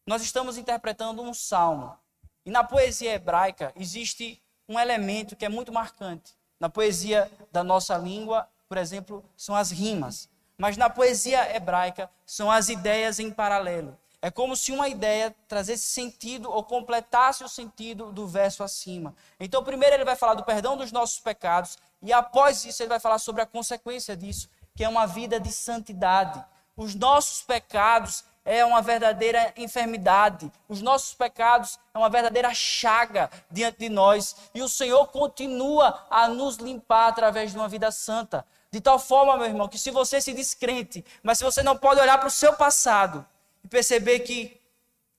nós 0.07 0.23
estamos 0.23 0.59
interpretando 0.59 1.23
um 1.23 1.33
salmo. 1.33 1.97
E 2.45 2.51
na 2.51 2.63
poesia 2.63 3.15
hebraica 3.15 3.73
existe 3.75 4.43
um 4.69 4.79
elemento 4.79 5.35
que 5.35 5.47
é 5.47 5.49
muito 5.49 5.73
marcante. 5.73 6.35
Na 6.59 6.69
poesia 6.69 7.31
da 7.51 7.65
nossa 7.65 7.97
língua, 7.97 8.47
por 8.69 8.77
exemplo, 8.77 9.25
são 9.37 9.55
as 9.57 9.71
rimas. 9.71 10.29
Mas 10.59 10.77
na 10.77 10.91
poesia 10.91 11.57
hebraica 11.57 12.11
são 12.27 12.51
as 12.51 12.69
ideias 12.69 13.19
em 13.19 13.31
paralelo. 13.31 13.99
É 14.23 14.31
como 14.31 14.55
se 14.55 14.71
uma 14.71 14.87
ideia 14.87 15.35
trazesse 15.49 15.85
sentido 15.85 16.51
ou 16.51 16.63
completasse 16.63 17.43
o 17.43 17.49
sentido 17.49 18.13
do 18.13 18.27
verso 18.27 18.63
acima. 18.63 19.15
Então, 19.39 19.65
primeiro 19.65 19.97
ele 19.97 20.05
vai 20.05 20.15
falar 20.15 20.35
do 20.35 20.45
perdão 20.45 20.77
dos 20.77 20.93
nossos 20.93 21.19
pecados, 21.19 21.79
e 22.03 22.13
após 22.13 22.65
isso 22.65 22.83
ele 22.83 22.91
vai 22.91 23.01
falar 23.01 23.19
sobre 23.19 23.41
a 23.41 23.47
consequência 23.47 24.15
disso, 24.15 24.49
que 24.77 24.85
é 24.85 24.89
uma 24.89 25.07
vida 25.07 25.41
de 25.41 25.51
santidade. 25.51 26.45
Os 26.77 26.95
nossos 26.95 27.43
pecados 27.43 28.25
é 28.45 28.65
uma 28.65 28.83
verdadeira 28.83 29.53
enfermidade. 29.57 30.51
Os 30.69 30.81
nossos 30.81 31.15
pecados 31.15 31.79
é 31.93 31.99
uma 31.99 32.09
verdadeira 32.09 32.53
chaga 32.55 33.31
diante 33.51 33.79
de 33.79 33.89
nós. 33.89 34.35
E 34.55 34.63
o 34.63 34.69
Senhor 34.69 35.07
continua 35.09 36.07
a 36.11 36.29
nos 36.29 36.57
limpar 36.57 37.09
através 37.09 37.53
de 37.53 37.59
uma 37.59 37.69
vida 37.69 37.91
santa. 37.91 38.47
De 38.71 38.81
tal 38.81 38.99
forma, 38.99 39.37
meu 39.37 39.47
irmão, 39.47 39.69
que 39.69 39.79
se 39.79 39.91
você 39.91 40.21
se 40.21 40.33
descrente, 40.33 41.05
mas 41.23 41.39
se 41.39 41.45
você 41.45 41.63
não 41.63 41.77
pode 41.77 42.01
olhar 42.01 42.19
para 42.19 42.29
o 42.29 42.31
seu 42.31 42.55
passado 42.55 43.27
e 43.63 43.69
perceber 43.69 44.21
que 44.21 44.61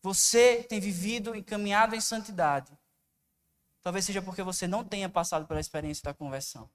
você 0.02 0.64
tem 0.64 0.80
vivido 0.80 1.36
e 1.36 1.44
caminhado 1.44 1.96
em 1.96 2.02
santidade, 2.02 2.72
talvez 3.82 4.06
seja 4.06 4.22
porque 4.22 4.42
você 4.42 4.68
não 4.68 4.84
tenha 4.84 5.08
passado 5.08 5.46
pela 5.46 5.60
experiência 5.60 6.04
da 6.04 6.14
conversão. 6.14 6.70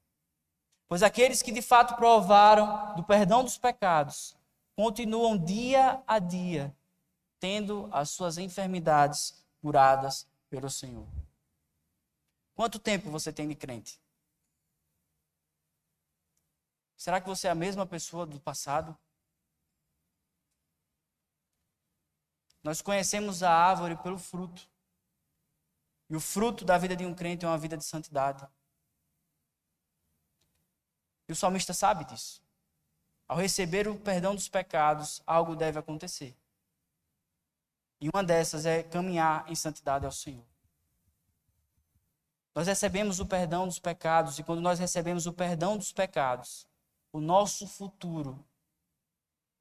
Pois 0.88 1.02
aqueles 1.02 1.42
que 1.42 1.50
de 1.50 1.62
fato 1.62 1.96
provaram 1.96 2.94
do 2.94 3.02
perdão 3.02 3.42
dos 3.42 3.58
pecados 3.58 4.36
continuam 4.76 5.36
dia 5.36 6.02
a 6.06 6.18
dia 6.18 6.74
tendo 7.40 7.88
as 7.92 8.10
suas 8.10 8.38
enfermidades 8.38 9.44
curadas 9.60 10.26
pelo 10.48 10.70
Senhor. 10.70 11.06
Quanto 12.54 12.78
tempo 12.78 13.10
você 13.10 13.32
tem 13.32 13.48
de 13.48 13.54
crente? 13.54 14.00
Será 16.96 17.20
que 17.20 17.28
você 17.28 17.46
é 17.48 17.50
a 17.50 17.54
mesma 17.54 17.84
pessoa 17.84 18.24
do 18.24 18.40
passado? 18.40 18.96
Nós 22.66 22.82
conhecemos 22.82 23.44
a 23.44 23.52
árvore 23.52 23.94
pelo 23.94 24.18
fruto. 24.18 24.68
E 26.10 26.16
o 26.16 26.20
fruto 26.20 26.64
da 26.64 26.76
vida 26.76 26.96
de 26.96 27.06
um 27.06 27.14
crente 27.14 27.44
é 27.44 27.48
uma 27.48 27.56
vida 27.56 27.76
de 27.76 27.84
santidade. 27.84 28.44
E 31.28 31.32
o 31.32 31.36
salmista 31.36 31.72
sabe 31.72 32.04
disso. 32.06 32.42
Ao 33.28 33.36
receber 33.36 33.86
o 33.86 33.94
perdão 33.94 34.34
dos 34.34 34.48
pecados, 34.48 35.22
algo 35.24 35.54
deve 35.54 35.78
acontecer. 35.78 36.36
E 38.00 38.08
uma 38.12 38.24
dessas 38.24 38.66
é 38.66 38.82
caminhar 38.82 39.48
em 39.48 39.54
santidade 39.54 40.04
ao 40.04 40.10
Senhor. 40.10 40.44
Nós 42.52 42.66
recebemos 42.66 43.20
o 43.20 43.26
perdão 43.26 43.68
dos 43.68 43.78
pecados, 43.78 44.40
e 44.40 44.42
quando 44.42 44.60
nós 44.60 44.80
recebemos 44.80 45.24
o 45.24 45.32
perdão 45.32 45.76
dos 45.76 45.92
pecados, 45.92 46.66
o 47.12 47.20
nosso 47.20 47.64
futuro 47.68 48.44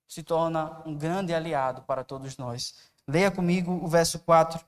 se 0.08 0.24
torna 0.24 0.82
um 0.88 0.98
grande 0.98 1.36
aliado 1.36 1.84
para 1.84 2.04
todos 2.04 2.36
nós. 2.36 2.95
Leia 3.08 3.30
comigo 3.30 3.72
o 3.72 3.88
verso 3.88 4.20
4. 4.20 4.60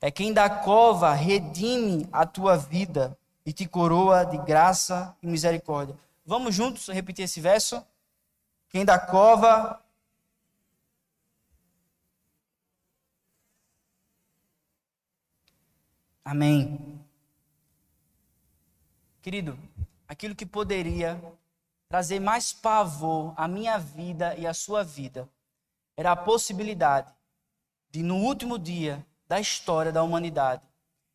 É 0.00 0.10
quem 0.10 0.32
da 0.32 0.48
cova 0.48 1.12
redime 1.12 2.08
a 2.12 2.24
tua 2.24 2.56
vida 2.56 3.18
e 3.44 3.52
te 3.52 3.66
coroa 3.66 4.24
de 4.24 4.38
graça 4.38 5.16
e 5.20 5.26
misericórdia. 5.26 5.98
Vamos 6.24 6.54
juntos 6.54 6.86
repetir 6.88 7.24
esse 7.24 7.40
verso? 7.40 7.84
Quem 8.68 8.84
da 8.84 8.98
cova. 8.98 9.82
Amém. 16.24 17.04
Querido, 19.20 19.58
aquilo 20.06 20.36
que 20.36 20.46
poderia 20.46 21.20
trazer 21.88 22.20
mais 22.20 22.52
pavor 22.52 23.34
à 23.36 23.48
minha 23.48 23.76
vida 23.76 24.36
e 24.36 24.46
à 24.46 24.54
sua 24.54 24.84
vida 24.84 25.28
era 25.96 26.12
a 26.12 26.16
possibilidade 26.16 27.12
de, 27.90 28.02
no 28.02 28.16
último 28.16 28.58
dia 28.58 29.04
da 29.26 29.40
história 29.40 29.92
da 29.92 30.02
humanidade, 30.02 30.66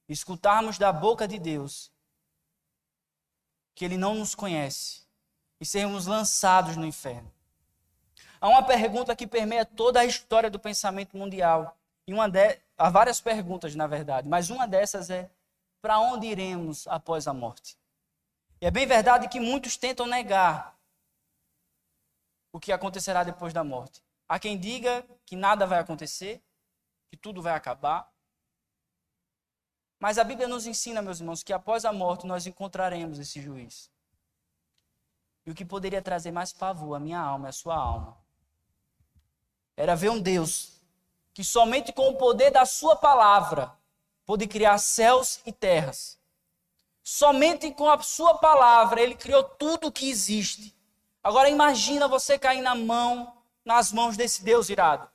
escutarmos 0.08 0.78
da 0.78 0.92
boca 0.92 1.28
de 1.28 1.38
Deus 1.38 1.92
que 3.76 3.86
Ele 3.86 3.98
não 3.98 4.16
nos 4.16 4.34
conhece 4.34 5.04
e 5.60 5.66
sermos 5.66 6.08
lançados 6.08 6.76
no 6.76 6.86
inferno. 6.86 7.32
Há 8.40 8.48
uma 8.48 8.64
pergunta 8.64 9.16
que 9.16 9.28
permeia 9.28 9.66
toda 9.66 10.00
a 10.00 10.06
história 10.06 10.50
do 10.50 10.60
pensamento 10.60 11.18
mundial. 11.18 11.76
E 12.08 12.14
uma 12.14 12.30
de... 12.30 12.60
Há 12.78 12.90
várias 12.90 13.20
perguntas, 13.20 13.76
na 13.76 13.88
verdade, 13.88 14.30
mas 14.30 14.50
uma 14.50 14.68
dessas 14.68 15.10
é: 15.10 15.30
para 15.82 16.00
onde 16.00 16.28
iremos 16.28 16.88
após 16.88 17.28
a 17.28 17.34
morte? 17.34 17.78
E 18.62 18.66
é 18.66 18.72
bem 18.72 18.86
verdade 18.86 19.28
que 19.28 19.40
muitos 19.40 19.78
tentam 19.78 20.06
negar 20.06 20.78
o 22.52 22.60
que 22.60 22.72
acontecerá 22.72 23.24
depois 23.24 23.54
da 23.54 23.64
morte. 23.64 24.02
Há 24.28 24.40
quem 24.40 24.58
diga 24.58 25.06
que 25.26 25.36
nada 25.36 25.66
vai 25.66 25.80
acontecer, 25.80 26.44
que 27.10 27.18
tudo 27.18 27.42
vai 27.42 27.54
acabar, 27.54 28.12
mas 30.00 30.18
a 30.18 30.24
Bíblia 30.24 30.48
nos 30.48 30.66
ensina, 30.68 31.02
meus 31.02 31.20
irmãos, 31.20 31.42
que 31.42 31.54
após 31.54 31.86
a 31.86 31.92
morte 31.92 32.28
nós 32.28 32.46
encontraremos 32.46 33.18
esse 33.20 33.42
juiz. 33.42 33.90
E 35.46 35.52
o 35.52 35.56
que 35.56 35.66
poderia 35.66 36.02
trazer 36.02 36.32
mais 36.32 36.54
pavor 36.54 36.96
à 36.96 37.00
minha 37.00 37.20
alma 37.20 37.48
e 37.48 37.50
à 37.50 37.54
sua 37.54 37.76
alma 37.76 38.18
era 39.76 39.96
ver 39.96 40.10
um 40.10 40.20
Deus 40.20 40.82
que 41.34 41.44
somente 41.44 41.94
com 41.94 42.10
o 42.10 42.18
poder 42.18 42.50
da 42.52 42.66
sua 42.66 42.96
palavra 42.96 43.72
pôde 44.26 44.48
criar 44.48 44.78
céus 44.80 45.40
e 45.46 45.52
terras. 45.52 46.20
Somente 47.04 47.72
com 47.72 47.88
a 47.88 48.02
sua 48.02 48.40
palavra 48.40 49.00
ele 49.00 49.16
criou 49.16 49.44
tudo 49.44 49.88
o 49.88 49.92
que 49.92 50.10
existe. 50.10 50.76
Agora 51.24 51.50
imagina 51.50 52.08
você 52.08 52.38
cair 52.38 52.62
na 52.62 52.76
mão, 52.76 53.37
nas 53.68 53.92
mãos 53.92 54.16
desse 54.16 54.46
Deus 54.46 54.70
irado. 54.70 55.10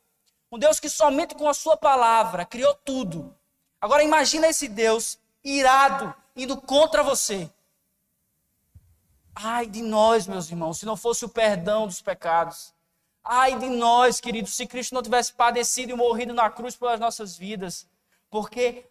Um 0.51 0.59
Deus 0.59 0.79
que 0.79 0.91
somente 0.91 1.35
com 1.35 1.49
a 1.49 1.55
sua 1.55 1.75
palavra 1.75 2.45
criou 2.45 2.75
tudo. 2.75 3.35
Agora 3.81 4.05
imagina 4.05 4.47
esse 4.47 4.69
Deus 4.69 5.19
irado 5.43 6.15
indo 6.37 6.61
contra 6.61 7.03
você. 7.03 7.51
Ai 9.35 9.65
de 9.65 9.81
nós, 9.81 10.27
meus 10.27 10.51
irmãos, 10.51 10.79
se 10.79 10.85
não 10.85 10.99
fosse 10.99 11.25
o 11.25 11.31
perdão 11.31 11.87
dos 11.87 12.03
pecados. 12.03 12.75
Ai 13.25 13.59
de 13.59 13.71
nós, 13.71 14.21
queridos, 14.21 14.53
se 14.53 14.67
Cristo 14.67 14.95
não 14.95 15.03
tivesse 15.03 15.33
padecido 15.33 15.93
e 15.93 15.97
morrido 15.97 16.35
na 16.35 16.51
cruz 16.51 16.77
pelas 16.77 17.01
nossas 17.01 17.35
vidas. 17.35 17.89
Porque 18.29 18.85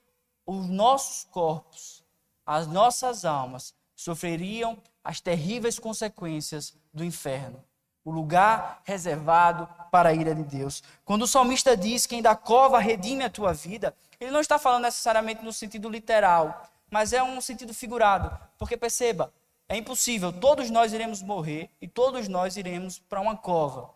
os 0.43 0.67
nossos 0.67 1.25
corpos, 1.25 2.03
as 2.43 2.65
nossas 2.65 3.25
almas, 3.25 3.75
sofreriam 3.95 4.81
as 5.03 5.21
terríveis 5.21 5.77
consequências 5.77 6.75
do 6.91 7.03
inferno 7.05 7.63
o 8.03 8.11
lugar 8.11 8.81
reservado 8.83 9.67
para 9.91 10.09
a 10.09 10.13
ira 10.13 10.33
de 10.33 10.43
Deus. 10.43 10.83
Quando 11.05 11.23
o 11.23 11.27
salmista 11.27 11.75
diz: 11.75 12.05
Quem 12.05 12.21
da 12.21 12.35
cova 12.35 12.79
redime 12.79 13.23
a 13.23 13.29
tua 13.29 13.53
vida, 13.53 13.95
ele 14.19 14.31
não 14.31 14.41
está 14.41 14.57
falando 14.57 14.83
necessariamente 14.83 15.43
no 15.43 15.53
sentido 15.53 15.89
literal, 15.89 16.69
mas 16.89 17.13
é 17.13 17.21
um 17.21 17.39
sentido 17.41 17.73
figurado. 17.73 18.37
Porque 18.57 18.77
perceba, 18.77 19.33
é 19.67 19.77
impossível, 19.77 20.33
todos 20.33 20.69
nós 20.69 20.93
iremos 20.93 21.21
morrer 21.21 21.69
e 21.81 21.87
todos 21.87 22.27
nós 22.27 22.57
iremos 22.57 22.99
para 22.99 23.21
uma 23.21 23.37
cova. 23.37 23.89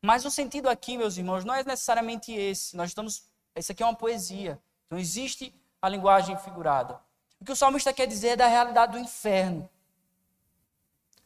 Mas 0.00 0.24
o 0.24 0.30
sentido 0.30 0.68
aqui, 0.68 0.98
meus 0.98 1.16
irmãos, 1.16 1.44
não 1.44 1.54
é 1.54 1.62
necessariamente 1.62 2.32
esse. 2.32 2.76
Nós 2.76 2.90
estamos. 2.90 3.22
Isso 3.54 3.70
aqui 3.70 3.82
é 3.82 3.86
uma 3.86 3.94
poesia. 3.94 4.60
Então 4.86 4.98
existe 4.98 5.54
a 5.80 5.88
linguagem 5.88 6.36
figurada. 6.38 6.98
O 7.40 7.44
que 7.44 7.52
o 7.52 7.56
salmista 7.56 7.92
quer 7.92 8.06
dizer 8.06 8.28
é 8.28 8.36
da 8.36 8.46
realidade 8.46 8.92
do 8.92 8.98
inferno. 8.98 9.68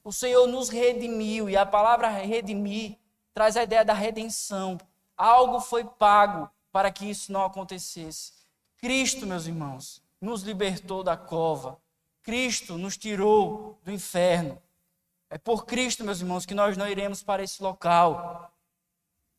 O 0.06 0.12
Senhor 0.12 0.46
nos 0.46 0.68
redimiu, 0.68 1.50
e 1.50 1.56
a 1.56 1.66
palavra 1.66 2.06
redimir 2.06 2.96
traz 3.34 3.56
a 3.56 3.64
ideia 3.64 3.84
da 3.84 3.92
redenção. 3.92 4.78
Algo 5.16 5.58
foi 5.58 5.82
pago 5.82 6.48
para 6.70 6.92
que 6.92 7.10
isso 7.10 7.32
não 7.32 7.44
acontecesse. 7.44 8.32
Cristo, 8.76 9.26
meus 9.26 9.48
irmãos, 9.48 10.00
nos 10.20 10.42
libertou 10.42 11.02
da 11.02 11.16
cova. 11.16 11.76
Cristo 12.22 12.78
nos 12.78 12.96
tirou 12.96 13.80
do 13.82 13.90
inferno. 13.90 14.62
É 15.28 15.38
por 15.38 15.66
Cristo, 15.66 16.04
meus 16.04 16.20
irmãos, 16.20 16.46
que 16.46 16.54
nós 16.54 16.76
não 16.76 16.86
iremos 16.86 17.20
para 17.20 17.42
esse 17.42 17.60
local. 17.60 18.52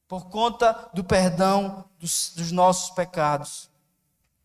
Por 0.05 0.27
conta 0.29 0.89
do 0.93 1.01
perdão 1.01 1.85
dos, 1.97 2.33
dos 2.35 2.51
nossos 2.51 2.89
pecados. 2.89 3.71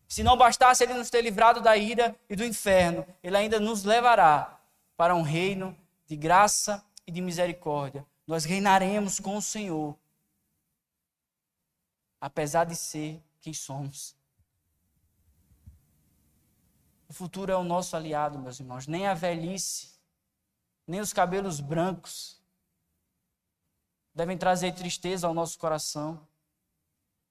Se 0.07 0.23
não 0.23 0.37
bastasse 0.37 0.85
ele 0.85 0.93
nos 0.93 1.09
ter 1.09 1.21
livrado 1.21 1.59
da 1.59 1.75
ira 1.75 2.15
e 2.29 2.35
do 2.37 2.45
inferno, 2.45 3.05
ele 3.21 3.35
ainda 3.35 3.59
nos 3.59 3.83
levará 3.83 4.57
para 4.95 5.13
um 5.13 5.21
reino 5.21 5.77
de 6.13 6.17
graça 6.17 6.85
e 7.07 7.11
de 7.11 7.21
misericórdia. 7.21 8.05
Nós 8.27 8.45
reinaremos 8.45 9.19
com 9.19 9.35
o 9.35 9.41
Senhor, 9.41 9.97
apesar 12.21 12.65
de 12.65 12.75
ser 12.75 13.19
quem 13.41 13.51
somos. 13.51 14.15
O 17.09 17.13
futuro 17.13 17.51
é 17.51 17.55
o 17.55 17.63
nosso 17.63 17.95
aliado, 17.95 18.37
meus 18.37 18.59
irmãos. 18.59 18.85
Nem 18.85 19.07
a 19.07 19.15
velhice, 19.15 19.99
nem 20.85 20.99
os 20.99 21.11
cabelos 21.11 21.59
brancos 21.59 22.39
devem 24.13 24.37
trazer 24.37 24.71
tristeza 24.73 25.25
ao 25.25 25.33
nosso 25.33 25.57
coração. 25.57 26.27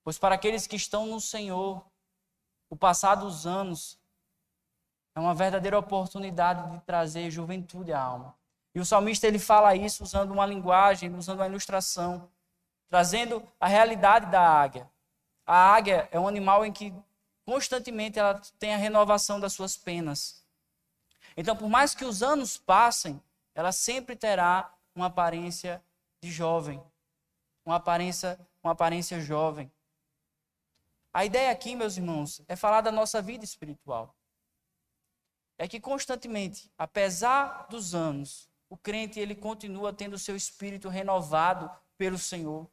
Pois 0.03 0.19
para 0.19 0.35
aqueles 0.35 0.67
que 0.67 0.75
estão 0.75 1.07
no 1.07 1.21
Senhor, 1.21 1.87
o 2.69 2.75
passar 2.75 3.15
dos 3.15 3.47
anos 3.47 3.97
é 5.15 5.21
uma 5.21 5.37
verdadeira 5.37 5.79
oportunidade 5.79 6.69
de 6.69 6.81
trazer 6.85 7.31
juventude 7.31 7.93
à 7.93 8.03
alma. 8.03 8.42
E 8.75 8.81
o 8.81 8.85
salmista 8.85 9.27
ele 9.27 9.39
fala 9.39 9.75
isso 9.77 10.03
usando 10.03 10.31
uma 10.31 10.47
linguagem, 10.47 11.15
usando 11.15 11.41
uma 11.41 11.47
ilustração, 11.47 12.31
trazendo 12.89 13.47
a 13.61 13.67
realidade 13.67 14.31
da 14.31 14.41
águia. 14.41 14.91
A 15.47 15.75
águia 15.75 16.09
é 16.11 16.19
um 16.19 16.29
animal 16.29 16.65
em 16.65 16.73
que 16.73 16.95
constantemente 17.45 18.19
ela 18.19 18.41
tem 18.59 18.75
a 18.75 18.79
renovação 18.79 19.39
das 19.39 19.53
suas 19.53 19.77
penas. 19.77 20.43
Então, 21.37 21.57
por 21.57 21.69
mais 21.69 21.95
que 21.95 22.05
os 22.05 22.23
anos 22.23 22.57
passem, 22.57 23.23
ela 23.55 23.73
sempre 23.73 24.17
terá 24.17 24.73
uma 24.95 25.07
aparência 25.07 25.83
de 26.23 26.31
jovem, 26.31 26.83
uma 27.65 27.77
aparência, 27.77 28.39
uma 28.63 28.73
aparência 28.73 29.21
jovem. 29.21 29.71
A 31.13 31.25
ideia 31.25 31.51
aqui, 31.51 31.75
meus 31.75 31.97
irmãos, 31.97 32.41
é 32.49 32.57
falar 32.57 32.81
da 32.81 32.93
nossa 32.93 33.21
vida 33.21 33.45
espiritual. 33.45 34.15
É 35.59 35.69
que 35.69 35.81
constantemente, 35.81 36.71
apesar 36.79 37.67
dos 37.69 37.95
anos, 37.95 38.49
o 38.73 38.77
crente 38.79 39.21
ele 39.21 39.35
continua 39.35 39.93
tendo 39.93 40.15
o 40.15 40.19
seu 40.19 40.35
espírito 40.35 40.89
renovado 40.89 41.71
pelo 41.99 42.17
Senhor. 42.17 42.67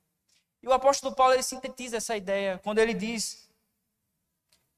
E 0.64 0.68
o 0.70 0.72
apóstolo 0.72 1.14
Paulo 1.14 1.34
ele 1.34 1.44
sintetiza 1.44 1.98
essa 1.98 2.16
ideia 2.16 2.58
quando 2.64 2.78
ele 2.78 2.94
diz 2.94 3.52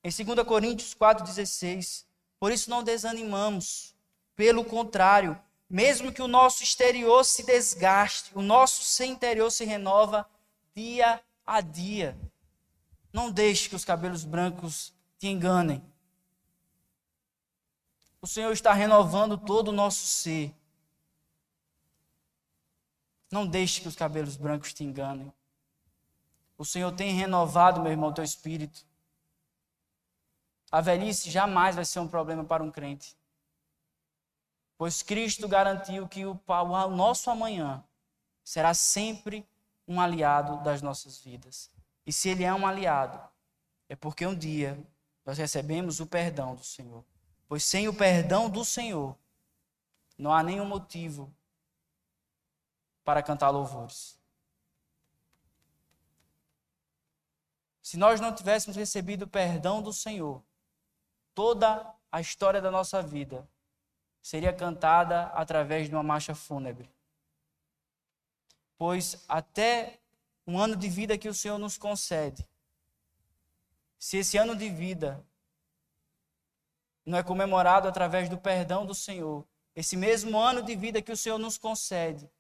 em 0.04 0.10
2 0.10 0.44
Coríntios 0.44 0.96
4:16, 0.96 2.08
por 2.40 2.52
isso 2.52 2.72
não 2.72 2.82
desanimamos, 2.82 3.94
pelo 4.36 4.66
contrário, 4.66 5.40
mesmo 5.70 6.12
que 6.12 6.24
o 6.24 6.28
nosso 6.28 6.64
exterior 6.64 7.24
se 7.24 7.46
desgaste, 7.46 8.32
o 8.34 8.42
nosso 8.42 8.82
ser 8.84 9.06
interior 9.06 9.52
se 9.52 9.64
renova 9.64 10.28
dia 10.74 11.22
a 11.46 11.62
dia. 11.62 12.18
Não 13.14 13.30
deixe 13.30 13.70
que 13.70 13.76
os 13.76 13.86
cabelos 13.86 14.24
brancos 14.24 14.92
te 15.20 15.28
enganem. 15.28 15.84
O 18.20 18.26
Senhor 18.26 18.52
está 18.52 18.74
renovando 18.74 19.38
todo 19.38 19.68
o 19.68 19.72
nosso 19.72 20.08
ser. 20.08 20.56
Não 23.32 23.48
deixe 23.48 23.80
que 23.80 23.88
os 23.88 23.96
cabelos 23.96 24.36
brancos 24.36 24.74
te 24.74 24.84
enganem. 24.84 25.32
O 26.58 26.66
Senhor 26.66 26.92
tem 26.92 27.14
renovado, 27.14 27.82
meu 27.82 27.92
irmão, 27.92 28.14
teu 28.14 28.24
espírito. 28.24 28.86
A 30.70 30.82
velhice 30.82 31.32
jamais 31.32 31.76
vai 31.76 31.86
ser 31.86 32.00
um 32.00 32.08
problema 32.08 32.44
para 32.44 32.62
um 32.62 32.70
crente. 32.70 33.16
Pois 34.78 35.02
Cristo 35.02 35.48
garantiu 35.48 36.08
que 36.08 36.26
o, 36.26 36.40
o 36.48 36.88
nosso 36.90 37.30
amanhã 37.30 37.84
será 38.44 38.74
sempre 38.74 39.48
um 39.88 40.02
aliado 40.02 40.64
das 40.64 40.82
nossas 40.82 41.20
vidas. 41.20 41.72
E 42.06 42.12
se 42.12 42.30
ele 42.30 42.44
é 42.44 42.54
um 42.54 42.68
aliado, 42.68 43.20
é 43.88 43.96
porque 43.96 44.26
um 44.26 44.36
dia 44.36 44.78
nós 45.26 45.38
recebemos 45.38 46.00
o 46.00 46.08
perdão 46.08 46.56
do 46.56 46.64
Senhor. 46.64 47.04
Pois 47.48 47.64
sem 47.64 47.88
o 47.88 47.94
perdão 47.94 48.50
do 48.50 48.66
Senhor, 48.66 49.16
não 50.18 50.34
há 50.34 50.42
nenhum 50.42 50.66
motivo 50.66 51.34
para 53.12 53.22
cantar 53.22 53.50
louvores. 53.50 54.18
Se 57.82 57.98
nós 57.98 58.22
não 58.22 58.34
tivéssemos 58.34 58.78
recebido 58.78 59.24
o 59.24 59.28
perdão 59.28 59.82
do 59.82 59.92
Senhor, 59.92 60.42
toda 61.36 61.94
a 62.10 62.22
história 62.22 62.62
da 62.62 62.72
nossa 62.72 63.02
vida 63.02 63.46
seria 64.22 64.54
cantada 64.54 65.24
através 65.34 65.90
de 65.90 65.94
uma 65.94 66.02
marcha 66.02 66.34
fúnebre. 66.34 66.90
Pois 68.78 69.26
até 69.28 70.00
um 70.48 70.58
ano 70.58 70.78
de 70.78 70.88
vida 70.88 71.18
que 71.18 71.28
o 71.28 71.34
Senhor 71.34 71.58
nos 71.58 71.78
concede, 71.78 72.48
se 74.00 74.20
esse 74.20 74.38
ano 74.38 74.56
de 74.56 74.70
vida 74.70 75.22
não 77.06 77.18
é 77.18 77.24
comemorado 77.24 77.90
através 77.90 78.30
do 78.30 78.38
perdão 78.38 78.86
do 78.86 78.96
Senhor, 78.96 79.46
esse 79.76 79.98
mesmo 79.98 80.40
ano 80.40 80.64
de 80.64 80.78
vida 80.78 81.02
que 81.02 81.12
o 81.12 81.18
Senhor 81.18 81.38
nos 81.38 81.58
concede, 81.58 82.32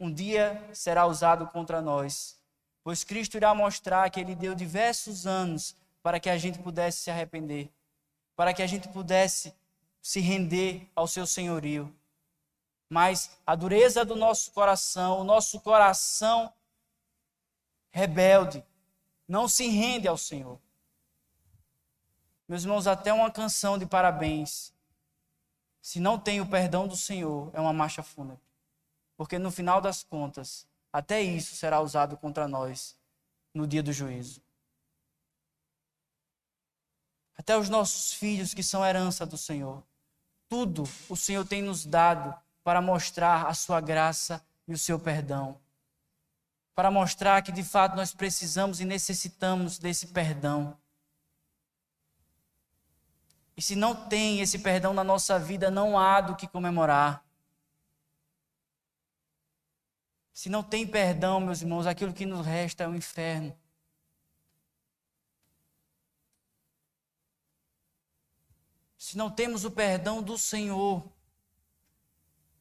um 0.00 0.10
dia 0.10 0.66
será 0.72 1.06
usado 1.06 1.46
contra 1.46 1.82
nós. 1.82 2.40
Pois 2.82 3.04
Cristo 3.04 3.36
irá 3.36 3.54
mostrar 3.54 4.08
que 4.08 4.18
Ele 4.18 4.34
deu 4.34 4.54
diversos 4.54 5.26
anos 5.26 5.76
para 6.02 6.18
que 6.18 6.30
a 6.30 6.38
gente 6.38 6.58
pudesse 6.58 7.00
se 7.00 7.10
arrepender, 7.10 7.70
para 8.34 8.54
que 8.54 8.62
a 8.62 8.66
gente 8.66 8.88
pudesse 8.88 9.54
se 10.00 10.18
render 10.18 10.90
ao 10.96 11.06
seu 11.06 11.26
senhorio. 11.26 11.94
Mas 12.88 13.38
a 13.46 13.54
dureza 13.54 14.02
do 14.02 14.16
nosso 14.16 14.50
coração, 14.52 15.20
o 15.20 15.24
nosso 15.24 15.60
coração 15.60 16.50
rebelde, 17.90 18.64
não 19.28 19.46
se 19.46 19.68
rende 19.68 20.08
ao 20.08 20.16
Senhor. 20.16 20.58
Meus 22.48 22.62
irmãos, 22.62 22.86
até 22.86 23.12
uma 23.12 23.30
canção 23.30 23.78
de 23.78 23.84
parabéns, 23.84 24.72
se 25.82 26.00
não 26.00 26.18
tem 26.18 26.40
o 26.40 26.46
perdão 26.46 26.88
do 26.88 26.96
Senhor, 26.96 27.50
é 27.52 27.60
uma 27.60 27.72
marcha 27.72 28.02
fúnebre. 28.02 28.49
Porque 29.20 29.38
no 29.38 29.50
final 29.50 29.82
das 29.82 30.02
contas, 30.02 30.66
até 30.90 31.20
isso 31.20 31.54
será 31.54 31.78
usado 31.78 32.16
contra 32.16 32.48
nós 32.48 32.98
no 33.52 33.66
dia 33.66 33.82
do 33.82 33.92
juízo. 33.92 34.40
Até 37.36 37.54
os 37.54 37.68
nossos 37.68 38.14
filhos 38.14 38.54
que 38.54 38.62
são 38.62 38.82
herança 38.82 39.26
do 39.26 39.36
Senhor. 39.36 39.82
Tudo 40.48 40.84
o 41.06 41.14
Senhor 41.14 41.46
tem 41.46 41.60
nos 41.60 41.84
dado 41.84 42.34
para 42.64 42.80
mostrar 42.80 43.46
a 43.46 43.52
sua 43.52 43.78
graça 43.78 44.42
e 44.66 44.72
o 44.72 44.78
seu 44.78 44.98
perdão. 44.98 45.60
Para 46.74 46.90
mostrar 46.90 47.42
que 47.42 47.52
de 47.52 47.62
fato 47.62 47.96
nós 47.96 48.14
precisamos 48.14 48.80
e 48.80 48.86
necessitamos 48.86 49.78
desse 49.78 50.06
perdão. 50.06 50.74
E 53.54 53.60
se 53.60 53.76
não 53.76 53.94
tem 53.94 54.40
esse 54.40 54.60
perdão 54.60 54.94
na 54.94 55.04
nossa 55.04 55.38
vida, 55.38 55.70
não 55.70 55.98
há 55.98 56.22
do 56.22 56.34
que 56.34 56.48
comemorar. 56.48 57.22
Se 60.40 60.48
não 60.48 60.62
tem 60.62 60.86
perdão, 60.86 61.38
meus 61.38 61.60
irmãos, 61.60 61.86
aquilo 61.86 62.14
que 62.14 62.24
nos 62.24 62.46
resta 62.46 62.84
é 62.84 62.88
o 62.88 62.94
inferno. 62.94 63.54
Se 68.96 69.18
não 69.18 69.30
temos 69.30 69.66
o 69.66 69.70
perdão 69.70 70.22
do 70.22 70.38
Senhor, 70.38 71.04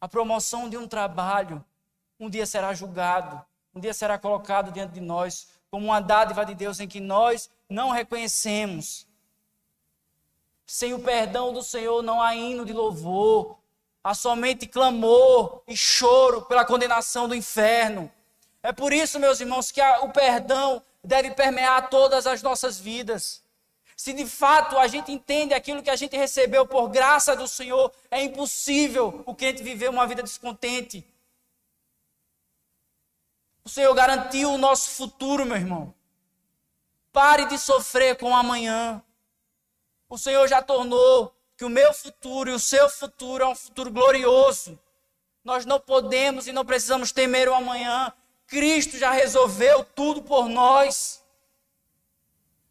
a 0.01 0.09
promoção 0.09 0.69
de 0.69 0.75
um 0.75 0.89
trabalho, 0.89 1.63
um 2.19 2.29
dia 2.29 2.45
será 2.45 2.73
julgado, 2.73 3.45
um 3.73 3.79
dia 3.79 3.93
será 3.93 4.19
colocado 4.19 4.73
diante 4.73 4.91
de 4.91 4.99
nós 4.99 5.47
como 5.71 5.85
uma 5.85 6.01
dádiva 6.01 6.45
de 6.45 6.53
Deus 6.53 6.81
em 6.81 6.87
que 6.87 6.99
nós 6.99 7.49
não 7.69 7.91
reconhecemos. 7.91 9.07
Sem 10.65 10.93
o 10.93 10.99
perdão 10.99 11.53
do 11.53 11.63
Senhor 11.63 12.01
não 12.01 12.21
há 12.21 12.35
hino 12.35 12.65
de 12.65 12.73
louvor, 12.73 13.57
há 14.03 14.13
somente 14.13 14.65
clamor 14.67 15.61
e 15.67 15.75
choro 15.75 16.43
pela 16.43 16.65
condenação 16.65 17.27
do 17.27 17.35
inferno. 17.35 18.11
É 18.61 18.71
por 18.71 18.91
isso, 18.91 19.19
meus 19.19 19.39
irmãos, 19.39 19.71
que 19.71 19.81
o 19.81 20.09
perdão 20.09 20.81
deve 21.03 21.31
permear 21.31 21.89
todas 21.89 22.27
as 22.27 22.41
nossas 22.41 22.79
vidas. 22.79 23.41
Se 23.95 24.13
de 24.13 24.25
fato 24.25 24.77
a 24.77 24.87
gente 24.87 25.11
entende 25.11 25.53
aquilo 25.53 25.83
que 25.83 25.89
a 25.89 25.95
gente 25.95 26.15
recebeu 26.15 26.65
por 26.65 26.87
graça 26.87 27.35
do 27.35 27.47
Senhor, 27.47 27.91
é 28.09 28.21
impossível 28.23 29.23
o 29.25 29.35
crente 29.35 29.61
viver 29.61 29.89
uma 29.89 30.07
vida 30.07 30.23
descontente. 30.23 31.05
O 33.63 33.69
Senhor 33.69 33.93
garantiu 33.93 34.51
o 34.51 34.57
nosso 34.57 34.91
futuro, 34.91 35.45
meu 35.45 35.57
irmão. 35.57 35.93
Pare 37.11 37.45
de 37.45 37.57
sofrer 37.57 38.17
com 38.17 38.31
o 38.31 38.35
amanhã. 38.35 39.03
O 40.07 40.17
Senhor 40.17 40.47
já 40.47 40.61
tornou 40.61 41.35
que 41.59 41.65
o 41.65 41.69
meu 41.69 41.93
futuro 41.93 42.49
e 42.49 42.53
o 42.53 42.59
seu 42.59 42.89
futuro 42.89 43.43
é 43.43 43.47
um 43.47 43.53
futuro 43.53 43.91
glorioso. 43.91 44.79
Nós 45.43 45.65
não 45.65 45.77
podemos 45.77 46.47
e 46.47 46.53
não 46.53 46.63
precisamos 46.63 47.11
temer 47.11 47.49
o 47.49 47.53
amanhã. 47.53 48.13
Cristo 48.47 48.97
já 48.97 49.11
resolveu 49.11 49.83
tudo 49.83 50.21
por 50.21 50.47
nós. 50.47 51.21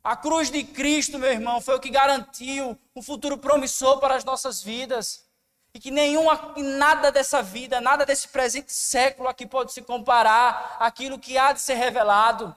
A 0.03 0.17
cruz 0.17 0.51
de 0.51 0.65
Cristo, 0.65 1.19
meu 1.19 1.31
irmão, 1.31 1.61
foi 1.61 1.77
o 1.77 1.81
que 1.81 1.91
garantiu 1.91 2.79
um 2.97 3.03
futuro 3.03 3.37
promissor 3.37 4.01
para 4.01 4.15
as 4.15 4.25
nossas 4.25 4.63
vidas. 4.63 5.23
E 5.75 5.79
que 5.79 5.91
nenhuma, 5.91 6.55
nada 6.57 7.13
dessa 7.13 7.43
vida, 7.43 7.83
nada 7.83 8.07
desse 8.07 8.29
presente 8.29 8.73
século 8.73 9.29
aqui 9.29 9.45
pode 9.45 9.71
se 9.71 9.83
comparar 9.83 10.79
àquilo 10.81 11.19
que 11.19 11.37
há 11.37 11.53
de 11.53 11.61
ser 11.61 11.75
revelado. 11.75 12.57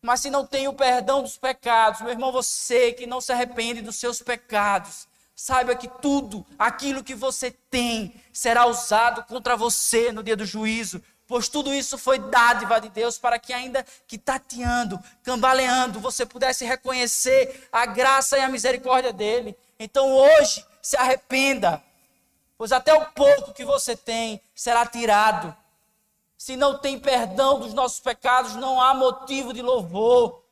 Mas 0.00 0.20
se 0.20 0.30
não 0.30 0.46
tem 0.46 0.68
o 0.68 0.72
perdão 0.72 1.22
dos 1.22 1.36
pecados, 1.36 2.00
meu 2.00 2.10
irmão, 2.10 2.30
você 2.30 2.92
que 2.92 3.06
não 3.06 3.20
se 3.20 3.32
arrepende 3.32 3.82
dos 3.82 3.96
seus 3.96 4.22
pecados, 4.22 5.08
saiba 5.34 5.74
que 5.74 5.88
tudo 5.88 6.46
aquilo 6.58 7.02
que 7.02 7.14
você 7.14 7.50
tem 7.50 8.14
será 8.32 8.66
usado 8.66 9.24
contra 9.24 9.56
você 9.56 10.12
no 10.12 10.22
dia 10.22 10.36
do 10.36 10.46
juízo, 10.46 11.02
pois 11.26 11.48
tudo 11.48 11.74
isso 11.74 11.98
foi 11.98 12.18
dádiva 12.18 12.80
de 12.80 12.88
Deus 12.88 13.18
para 13.18 13.38
que, 13.38 13.52
ainda 13.52 13.84
que 14.06 14.16
tateando, 14.16 14.98
cambaleando, 15.22 16.00
você 16.00 16.24
pudesse 16.24 16.64
reconhecer 16.64 17.68
a 17.72 17.84
graça 17.84 18.38
e 18.38 18.40
a 18.40 18.48
misericórdia 18.48 19.12
dele. 19.12 19.56
Então 19.78 20.10
hoje, 20.12 20.64
se 20.80 20.96
arrependa, 20.96 21.82
pois 22.56 22.72
até 22.72 22.94
o 22.94 23.06
pouco 23.06 23.52
que 23.52 23.64
você 23.64 23.96
tem 23.96 24.40
será 24.54 24.86
tirado. 24.86 25.54
Se 26.38 26.56
não 26.56 26.78
tem 26.78 27.00
perdão 27.00 27.58
dos 27.58 27.74
nossos 27.74 27.98
pecados, 27.98 28.54
não 28.54 28.80
há 28.80 28.94
motivo 28.94 29.52
de 29.52 29.60
louvor. 29.60 30.44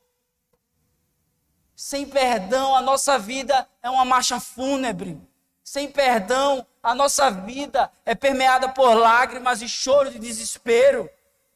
Sem 1.73 2.05
perdão, 2.05 2.75
a 2.75 2.81
nossa 2.81 3.17
vida 3.17 3.65
é 3.81 3.89
uma 3.89 4.03
marcha 4.03 4.37
fúnebre. 4.37 5.17
Sem 5.63 5.89
perdão, 5.89 6.67
a 6.83 6.93
nossa 6.93 7.31
vida 7.31 7.89
é 8.05 8.13
permeada 8.13 8.67
por 8.67 8.95
lágrimas 8.95 9.61
e 9.61 9.69
choro 9.69 10.11
de 10.11 10.19
desespero, 10.19 11.09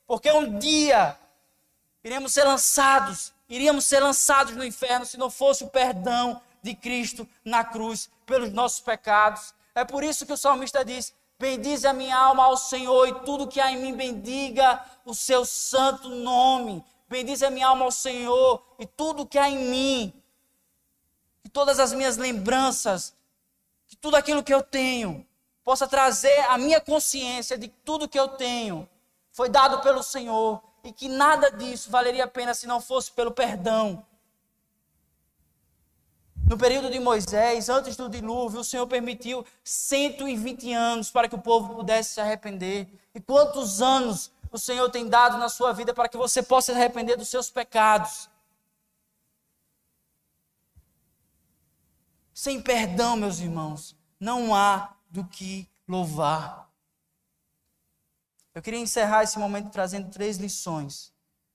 porque 0.08 0.32
um 0.32 0.58
dia 0.58 1.18
iremos 2.02 2.32
ser 2.32 2.46
lançados, 2.46 3.34
iríamos 3.50 3.84
ser 3.84 4.00
lançados 4.00 4.56
no 4.56 4.64
inferno 4.64 5.06
se 5.06 5.18
não 5.18 5.30
fosse 5.30 5.66
o 5.66 5.70
perdão 5.70 6.42
de 6.62 6.74
Cristo 6.74 7.28
na 7.44 7.66
cruz 7.66 8.10
pelos 8.26 8.52
nossos 8.54 8.80
pecados. 8.80 9.54
É 9.76 9.84
por 9.84 10.04
isso 10.06 10.26
que 10.26 10.34
o 10.34 10.38
salmista 10.38 10.86
diz: 10.86 11.14
Bendize 11.42 11.88
a 11.88 11.92
minha 11.92 12.16
alma 12.16 12.44
ao 12.44 12.56
Senhor 12.56 13.08
e 13.08 13.14
tudo 13.26 13.48
que 13.48 13.60
há 13.60 13.72
em 13.72 13.82
mim 13.82 13.96
bendiga 13.96 14.80
o 15.04 15.16
seu 15.16 15.44
santo 15.44 16.08
nome. 16.08 16.86
Bendize 17.10 17.44
a 17.44 17.50
minha 17.50 17.68
alma 17.68 17.84
ao 17.84 17.92
Senhor 17.92 18.64
e 18.78 18.86
tudo 18.86 19.26
que 19.26 19.40
há 19.40 19.50
em 19.50 19.58
mim, 19.58 20.14
e 21.44 21.50
todas 21.50 21.80
as 21.80 21.94
minhas 21.94 22.16
lembranças 22.16 23.16
que 23.88 23.96
tudo 23.96 24.18
aquilo 24.18 24.44
que 24.44 24.54
eu 24.54 24.62
tenho 24.62 25.26
possa 25.64 25.88
trazer 25.88 26.46
a 26.48 26.60
minha 26.60 26.80
consciência 26.80 27.58
de 27.58 27.70
que 27.70 27.78
tudo 27.84 28.08
que 28.08 28.20
eu 28.20 28.28
tenho 28.28 28.88
foi 29.32 29.50
dado 29.50 29.82
pelo 29.82 30.04
Senhor 30.04 30.62
e 30.84 30.94
que 30.94 31.10
nada 31.10 31.50
disso 31.50 31.90
valeria 31.90 32.26
a 32.26 32.28
pena 32.28 32.54
se 32.54 32.68
não 32.68 32.80
fosse 32.80 33.12
pelo 33.12 33.32
perdão. 33.32 34.06
No 36.52 36.58
período 36.58 36.90
de 36.90 37.00
Moisés, 37.00 37.70
antes 37.70 37.96
do 37.96 38.10
dilúvio, 38.10 38.60
o 38.60 38.64
Senhor 38.64 38.86
permitiu 38.86 39.46
120 39.64 40.74
anos 40.74 41.10
para 41.10 41.30
que 41.30 41.36
o 41.36 41.42
povo 41.42 41.76
pudesse 41.76 42.16
se 42.16 42.20
arrepender. 42.20 42.90
E 43.16 43.22
quantos 43.22 43.82
anos 43.82 44.30
o 44.52 44.58
Senhor 44.58 44.90
tem 44.90 45.08
dado 45.08 45.38
na 45.38 45.48
sua 45.48 45.72
vida 45.72 45.94
para 45.94 46.10
que 46.10 46.18
você 46.18 46.44
possa 46.44 46.74
se 46.74 46.78
arrepender 46.78 47.16
dos 47.16 47.30
seus 47.30 47.50
pecados? 47.50 48.30
Sem 52.34 52.62
perdão, 52.62 53.16
meus 53.16 53.40
irmãos, 53.40 53.96
não 54.20 54.54
há 54.54 54.94
do 55.10 55.24
que 55.24 55.70
louvar. 55.88 56.70
Eu 58.54 58.62
queria 58.62 58.82
encerrar 58.82 59.24
esse 59.24 59.40
momento 59.40 59.72
trazendo 59.72 60.12
três 60.12 60.36
lições 60.36 61.14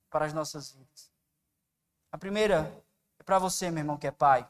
para 0.09 0.24
as 0.24 0.32
nossas 0.32 0.70
vidas. 0.72 1.11
A 2.11 2.16
primeira 2.16 2.82
é 3.18 3.22
para 3.22 3.38
você, 3.38 3.70
meu 3.70 3.82
irmão, 3.82 3.98
que 3.98 4.06
é 4.06 4.11
pai. 4.11 4.48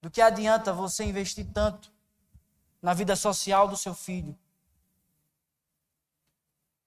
Do 0.00 0.10
que 0.10 0.20
adianta 0.20 0.72
você 0.72 1.04
investir 1.04 1.46
tanto 1.52 1.92
na 2.80 2.94
vida 2.94 3.16
social 3.16 3.66
do 3.66 3.76
seu 3.76 3.94
filho? 3.94 4.36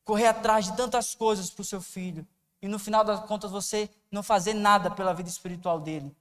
Correr 0.04 0.28
atrás 0.28 0.66
de 0.66 0.76
tantas 0.76 1.14
coisas 1.14 1.50
para 1.50 1.62
o 1.62 1.66
seu 1.66 1.82
filho 1.82 2.26
e 2.62 2.68
no 2.68 2.80
final 2.80 3.04
das 3.04 3.26
contas 3.26 3.52
você 3.52 3.90
não 4.10 4.24
fazer 4.24 4.54
nada 4.54 4.90
pela 4.90 5.14
vida 5.14 5.30
espiritual 5.30 5.80
dele. 5.80 6.16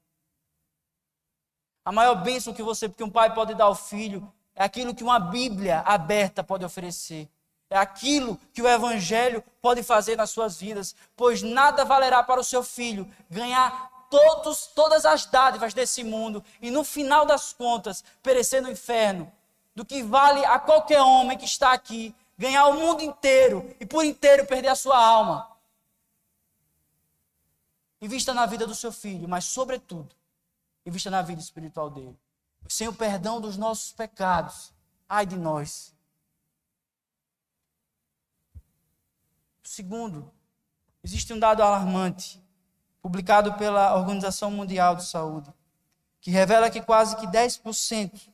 A 1.85 1.93
maior 1.93 2.17
bênção 2.17 2.53
que 2.53 2.63
você, 2.63 2.89
que 2.89 3.05
um 3.05 3.11
pai 3.11 3.33
pode 3.35 3.55
dar 3.55 3.65
ao 3.65 3.75
filho, 3.75 4.31
é 4.55 4.63
aquilo 4.63 4.95
que 4.95 5.03
uma 5.03 5.19
Bíblia 5.19 5.81
aberta 5.81 6.43
pode 6.45 6.65
oferecer. 6.65 7.29
É 7.71 7.79
aquilo 7.79 8.37
que 8.53 8.61
o 8.61 8.69
Evangelho 8.69 9.43
pode 9.63 9.83
fazer 9.83 10.17
nas 10.17 10.31
suas 10.31 10.61
vidas. 10.61 10.95
Pois 11.17 11.41
nada 11.41 11.85
valerá 11.85 12.23
para 12.23 12.41
o 12.41 12.45
seu 12.45 12.63
filho 12.63 13.09
ganhar 13.31 13.91
todos, 14.11 14.67
todas 14.67 15.07
as 15.07 15.25
dádivas 15.25 15.73
desse 15.73 16.03
mundo 16.03 16.45
e 16.61 16.71
no 16.71 16.85
final 16.85 17.25
das 17.25 17.53
contas 17.53 18.05
perecer 18.23 18.61
no 18.61 18.71
inferno, 18.71 19.33
do 19.75 19.85
que 19.85 20.03
vale 20.03 20.45
a 20.45 20.59
qualquer 20.59 21.01
homem 21.01 21.39
que 21.39 21.45
está 21.45 21.73
aqui 21.73 22.15
ganhar 22.37 22.67
o 22.67 22.75
mundo 22.75 23.03
inteiro 23.03 23.75
e 23.79 23.87
por 23.87 24.05
inteiro 24.05 24.45
perder 24.47 24.69
a 24.69 24.75
sua 24.75 24.99
alma. 24.99 25.49
Invista 28.01 28.35
na 28.35 28.47
vida 28.47 28.67
do 28.67 28.75
seu 28.75 28.91
filho, 28.91 29.29
mas 29.29 29.45
sobretudo, 29.45 30.15
invista 30.85 31.11
na 31.11 31.23
vida 31.23 31.41
espiritual 31.41 31.89
dele. 31.89 32.19
Sem 32.69 32.89
o 32.89 32.95
perdão 32.95 33.41
dos 33.41 33.57
nossos 33.57 33.93
pecados, 33.93 34.73
ai 35.09 35.27
de 35.27 35.37
nós. 35.37 35.95
Segundo, 39.63 40.33
existe 41.03 41.33
um 41.33 41.39
dado 41.39 41.63
alarmante, 41.63 42.43
publicado 43.03 43.55
pela 43.55 43.97
Organização 43.97 44.51
Mundial 44.51 44.95
de 44.95 45.05
Saúde, 45.05 45.53
que 46.21 46.31
revela 46.31 46.71
que 46.71 46.83
quase 46.83 47.17
que 47.17 47.27
10% 47.27 48.29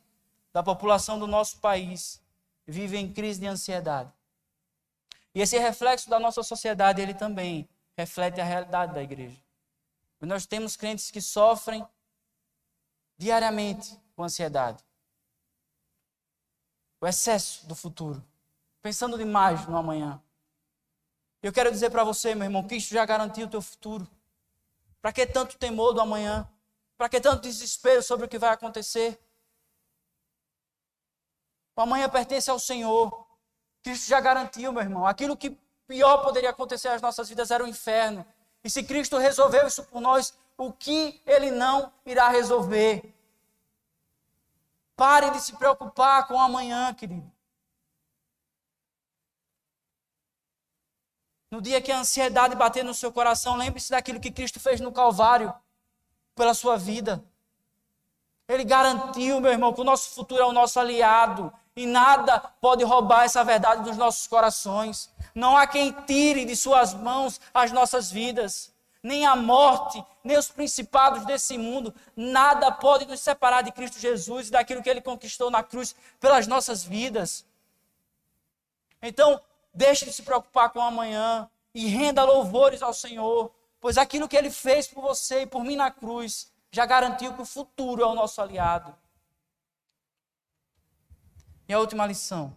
da 0.53 0.63
população 0.63 1.19
do 1.19 1.27
nosso 1.27 1.59
país 1.59 2.21
vive 2.67 2.97
em 2.97 3.13
crise 3.13 3.41
de 3.41 3.47
ansiedade. 3.47 4.13
E 5.35 5.41
esse 5.41 5.59
reflexo 5.59 6.09
da 6.09 6.19
nossa 6.19 6.43
sociedade, 6.43 7.01
ele 7.01 7.15
também 7.15 7.69
reflete 7.97 8.41
a 8.41 8.45
realidade 8.45 8.95
da 8.95 9.03
igreja. 9.03 9.37
Nós 10.21 10.47
temos 10.47 10.77
crentes 10.77 11.11
que 11.11 11.21
sofrem 11.21 11.87
diariamente 13.17 13.97
com 14.17 14.25
ansiedade. 14.25 14.83
O 17.01 17.07
excesso 17.07 17.67
do 17.67 17.75
futuro. 17.75 18.25
Pensando 18.83 19.17
demais 19.19 19.67
no 19.67 19.77
amanhã. 19.77 20.21
Eu 21.43 21.53
quero 21.53 21.71
dizer 21.71 21.91
para 21.91 22.03
você, 22.03 22.35
meu 22.35 22.45
irmão, 22.45 22.67
Cristo 22.67 22.95
já 22.95 23.05
garantiu 23.05 23.47
o 23.47 23.51
teu 23.51 23.63
futuro. 23.63 24.09
Para 25.07 25.13
que 25.13 25.25
tanto 25.25 25.57
temor 25.57 25.93
do 25.93 26.01
amanhã? 26.01 26.51
Para 26.99 27.09
que 27.09 27.21
tanto 27.21 27.43
desespero 27.43 28.03
sobre 28.03 28.27
o 28.27 28.29
que 28.29 28.41
vai 28.41 28.51
acontecer? 28.51 29.17
O 31.77 31.81
amanhã 31.81 32.09
pertence 32.09 32.51
ao 32.51 32.59
Senhor. 32.59 33.25
Cristo 33.85 34.09
já 34.09 34.19
garantiu, 34.19 34.73
meu 34.73 34.83
irmão. 34.83 35.07
Aquilo 35.07 35.37
que 35.37 35.57
pior 35.87 36.25
poderia 36.25 36.51
acontecer 36.51 36.89
às 36.89 37.01
nossas 37.01 37.29
vidas 37.29 37.53
era 37.53 37.63
o 37.63 37.69
inferno. 37.69 38.27
E 38.65 38.69
se 38.69 38.83
Cristo 38.83 39.17
resolveu 39.17 39.69
isso 39.69 39.85
por 39.85 40.01
nós, 40.01 40.37
o 40.59 40.73
que 40.73 41.23
ele 41.25 41.53
não 41.53 41.93
irá 42.05 42.29
resolver. 42.29 43.15
Pare 44.97 45.31
de 45.31 45.41
se 45.41 45.53
preocupar 45.53 46.27
com 46.27 46.37
amanhã, 46.41 46.93
querido. 46.93 47.31
No 51.57 51.63
dia 51.63 51.81
que 51.81 51.91
a 51.91 52.01
ansiedade 52.01 52.55
bater 52.55 52.85
no 52.85 52.93
seu 52.93 53.11
coração, 53.11 53.57
lembre-se 53.57 53.91
daquilo 53.91 54.21
que 54.21 54.31
Cristo 54.31 54.61
fez 54.61 54.79
no 54.79 54.93
Calvário 54.93 55.55
pela 56.35 56.53
sua 56.53 56.77
vida. 56.77 57.25
Ele 58.47 58.63
garantiu, 58.63 59.41
meu 59.41 59.53
irmão, 59.53 59.73
que 59.73 59.81
o 59.81 59.85
nosso 59.85 60.11
futuro 60.11 60.43
é 60.43 60.45
o 60.45 60.53
nosso 60.53 60.79
aliado 60.79 61.51
e 61.75 61.87
nada 61.87 62.39
pode 62.61 62.85
roubar 62.85 63.25
essa 63.25 63.43
verdade 63.43 63.85
dos 63.85 63.97
nossos 63.97 64.27
corações. 64.27 65.11
Não 65.35 65.57
há 65.57 65.67
quem 65.67 65.93
tire 65.93 66.45
de 66.45 66.55
suas 66.55 66.93
mãos 66.93 67.41
as 67.55 67.73
nossas 67.73 68.11
vidas. 68.11 68.71
Nem 69.03 69.25
a 69.25 69.35
morte, 69.35 70.05
nem 70.23 70.37
os 70.37 70.51
principados 70.51 71.25
desse 71.25 71.57
mundo, 71.57 71.95
nada 72.15 72.71
pode 72.71 73.07
nos 73.07 73.21
separar 73.21 73.63
de 73.63 73.73
Cristo 73.73 73.99
Jesus 73.99 74.49
e 74.49 74.51
daquilo 74.51 74.83
que 74.83 74.91
ele 74.91 75.01
conquistou 75.01 75.51
na 75.51 75.63
cruz 75.63 75.97
pelas 76.21 76.47
nossas 76.47 76.85
vidas. 76.85 77.47
Então, 79.01 79.41
deixe 79.77 80.07
de 80.07 80.13
se 80.13 80.23
preocupar 80.23 80.71
com 80.71 80.81
amanhã 80.81 81.49
e 81.75 81.87
renda 81.87 82.25
louvores 82.25 82.83
ao 82.83 82.95
Senhor, 82.95 83.55
pois 83.79 83.99
aquilo 83.99 84.27
que 84.27 84.37
ele 84.37 84.51
fez 84.51 84.89
por 84.89 85.03
você 85.03 85.43
e 85.43 85.47
por 85.47 85.63
mim 85.63 85.77
na 85.77 85.91
cruz 85.91 86.51
já 86.71 86.87
garantiu 86.87 87.35
que 87.35 87.43
o 87.43 87.47
futuro 87.47 88.03
é 88.03 88.07
o 88.07 88.15
nosso 88.15 88.41
aliado. 88.41 88.97
E 91.69 91.75
a 91.75 91.79
última 91.79 92.07
lição 92.07 92.57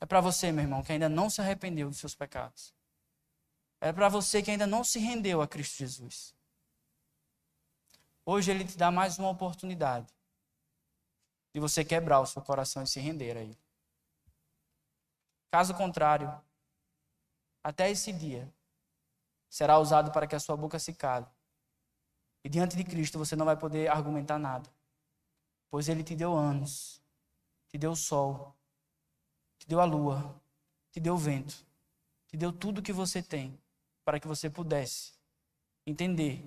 é 0.00 0.06
para 0.06 0.20
você, 0.20 0.50
meu 0.50 0.64
irmão, 0.64 0.82
que 0.82 0.92
ainda 0.92 1.08
não 1.08 1.30
se 1.30 1.40
arrependeu 1.40 1.88
dos 1.88 1.98
seus 1.98 2.14
pecados. 2.14 2.74
É 3.80 3.92
para 3.92 4.08
você 4.08 4.42
que 4.42 4.50
ainda 4.50 4.66
não 4.66 4.82
se 4.82 4.98
rendeu 4.98 5.40
a 5.40 5.46
Cristo 5.46 5.78
Jesus. 5.78 6.34
Hoje 8.26 8.50
ele 8.50 8.64
te 8.64 8.76
dá 8.76 8.90
mais 8.90 9.18
uma 9.18 9.30
oportunidade 9.30 10.12
de 11.52 11.60
você 11.60 11.84
quebrar 11.84 12.20
o 12.20 12.26
seu 12.26 12.42
coração 12.42 12.82
e 12.82 12.86
se 12.86 12.98
render 12.98 13.36
a 13.36 13.40
ele. 13.40 13.58
Caso 15.50 15.74
contrário, 15.74 16.32
até 17.62 17.90
esse 17.90 18.12
dia 18.12 18.52
será 19.48 19.78
usado 19.78 20.12
para 20.12 20.26
que 20.26 20.34
a 20.34 20.40
sua 20.40 20.56
boca 20.56 20.78
se 20.78 20.94
cale 20.94 21.26
e 22.42 22.48
diante 22.48 22.76
de 22.76 22.84
Cristo 22.84 23.18
você 23.18 23.36
não 23.36 23.44
vai 23.44 23.56
poder 23.56 23.88
argumentar 23.90 24.38
nada. 24.38 24.70
Pois 25.68 25.88
Ele 25.88 26.02
te 26.02 26.16
deu 26.16 26.34
anos, 26.34 27.02
te 27.68 27.76
deu 27.78 27.92
o 27.92 27.96
sol, 27.96 28.56
te 29.58 29.68
deu 29.68 29.80
a 29.80 29.84
lua, 29.84 30.40
te 30.90 30.98
deu 30.98 31.14
o 31.14 31.18
vento, 31.18 31.66
te 32.26 32.36
deu 32.36 32.52
tudo 32.52 32.78
o 32.78 32.82
que 32.82 32.92
você 32.92 33.22
tem 33.22 33.58
para 34.04 34.18
que 34.18 34.26
você 34.26 34.48
pudesse 34.48 35.12
entender 35.86 36.44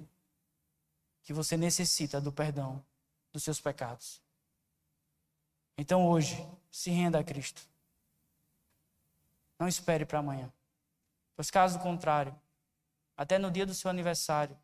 que 1.21 1.31
você 1.31 1.55
necessita 1.55 2.19
do 2.19 2.31
perdão 2.31 2.83
dos 3.31 3.43
seus 3.43 3.59
pecados. 3.59 4.21
Então 5.77 6.07
hoje, 6.07 6.45
se 6.69 6.89
renda 6.91 7.19
a 7.19 7.23
Cristo. 7.23 7.72
Não 9.63 9.67
espere 9.69 10.05
para 10.05 10.19
amanhã. 10.19 10.51
Pois 11.37 11.49
caso 11.49 11.79
contrário, 11.79 12.37
até 13.15 13.39
no 13.39 13.49
dia 13.49 13.65
do 13.65 13.73
seu 13.73 13.89
aniversário, 13.89 14.57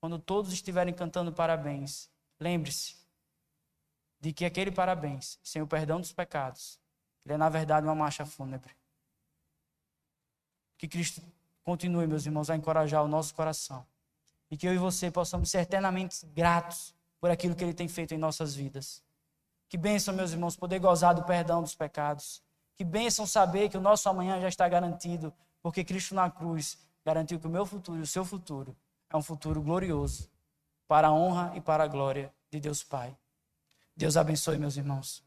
quando 0.00 0.18
todos 0.18 0.52
estiverem 0.52 0.92
cantando 0.92 1.32
parabéns, 1.32 2.10
lembre-se 2.40 2.96
de 4.18 4.32
que 4.32 4.44
aquele 4.44 4.72
parabéns, 4.72 5.38
sem 5.44 5.62
o 5.62 5.66
perdão 5.66 6.00
dos 6.00 6.12
pecados, 6.12 6.76
ele 7.24 7.34
é 7.34 7.36
na 7.36 7.48
verdade 7.48 7.86
uma 7.86 7.94
marcha 7.94 8.26
fúnebre. 8.26 8.74
Que 10.76 10.88
Cristo 10.88 11.22
continue, 11.62 12.08
meus 12.08 12.26
irmãos, 12.26 12.50
a 12.50 12.56
encorajar 12.56 13.04
o 13.04 13.08
nosso 13.08 13.36
coração. 13.36 13.86
E 14.50 14.56
que 14.56 14.66
eu 14.66 14.74
e 14.74 14.78
você 14.78 15.08
possamos 15.08 15.52
ser 15.52 15.60
eternamente 15.60 16.26
gratos 16.26 16.92
por 17.20 17.30
aquilo 17.30 17.54
que 17.54 17.62
Ele 17.62 17.74
tem 17.74 17.86
feito 17.86 18.12
em 18.12 18.18
nossas 18.18 18.56
vidas. 18.56 19.04
Que 19.68 19.78
bênção, 19.78 20.12
meus 20.12 20.32
irmãos, 20.32 20.56
poder 20.56 20.80
gozar 20.80 21.14
do 21.14 21.22
perdão 21.22 21.62
dos 21.62 21.76
pecados. 21.76 22.42
Que 22.82 22.86
bênção 22.86 23.24
saber 23.24 23.68
que 23.68 23.78
o 23.78 23.80
nosso 23.80 24.08
amanhã 24.08 24.40
já 24.40 24.48
está 24.48 24.68
garantido, 24.68 25.32
porque 25.62 25.84
Cristo 25.84 26.16
na 26.16 26.28
cruz 26.28 26.76
garantiu 27.04 27.38
que 27.38 27.46
o 27.46 27.48
meu 27.48 27.64
futuro 27.64 28.00
e 28.00 28.02
o 28.02 28.06
seu 28.08 28.24
futuro 28.24 28.76
é 29.08 29.16
um 29.16 29.22
futuro 29.22 29.62
glorioso 29.62 30.28
para 30.88 31.06
a 31.06 31.12
honra 31.12 31.52
e 31.54 31.60
para 31.60 31.84
a 31.84 31.86
glória 31.86 32.34
de 32.50 32.58
Deus 32.58 32.82
Pai. 32.82 33.16
Deus 33.96 34.16
abençoe, 34.16 34.58
meus 34.58 34.76
irmãos. 34.76 35.22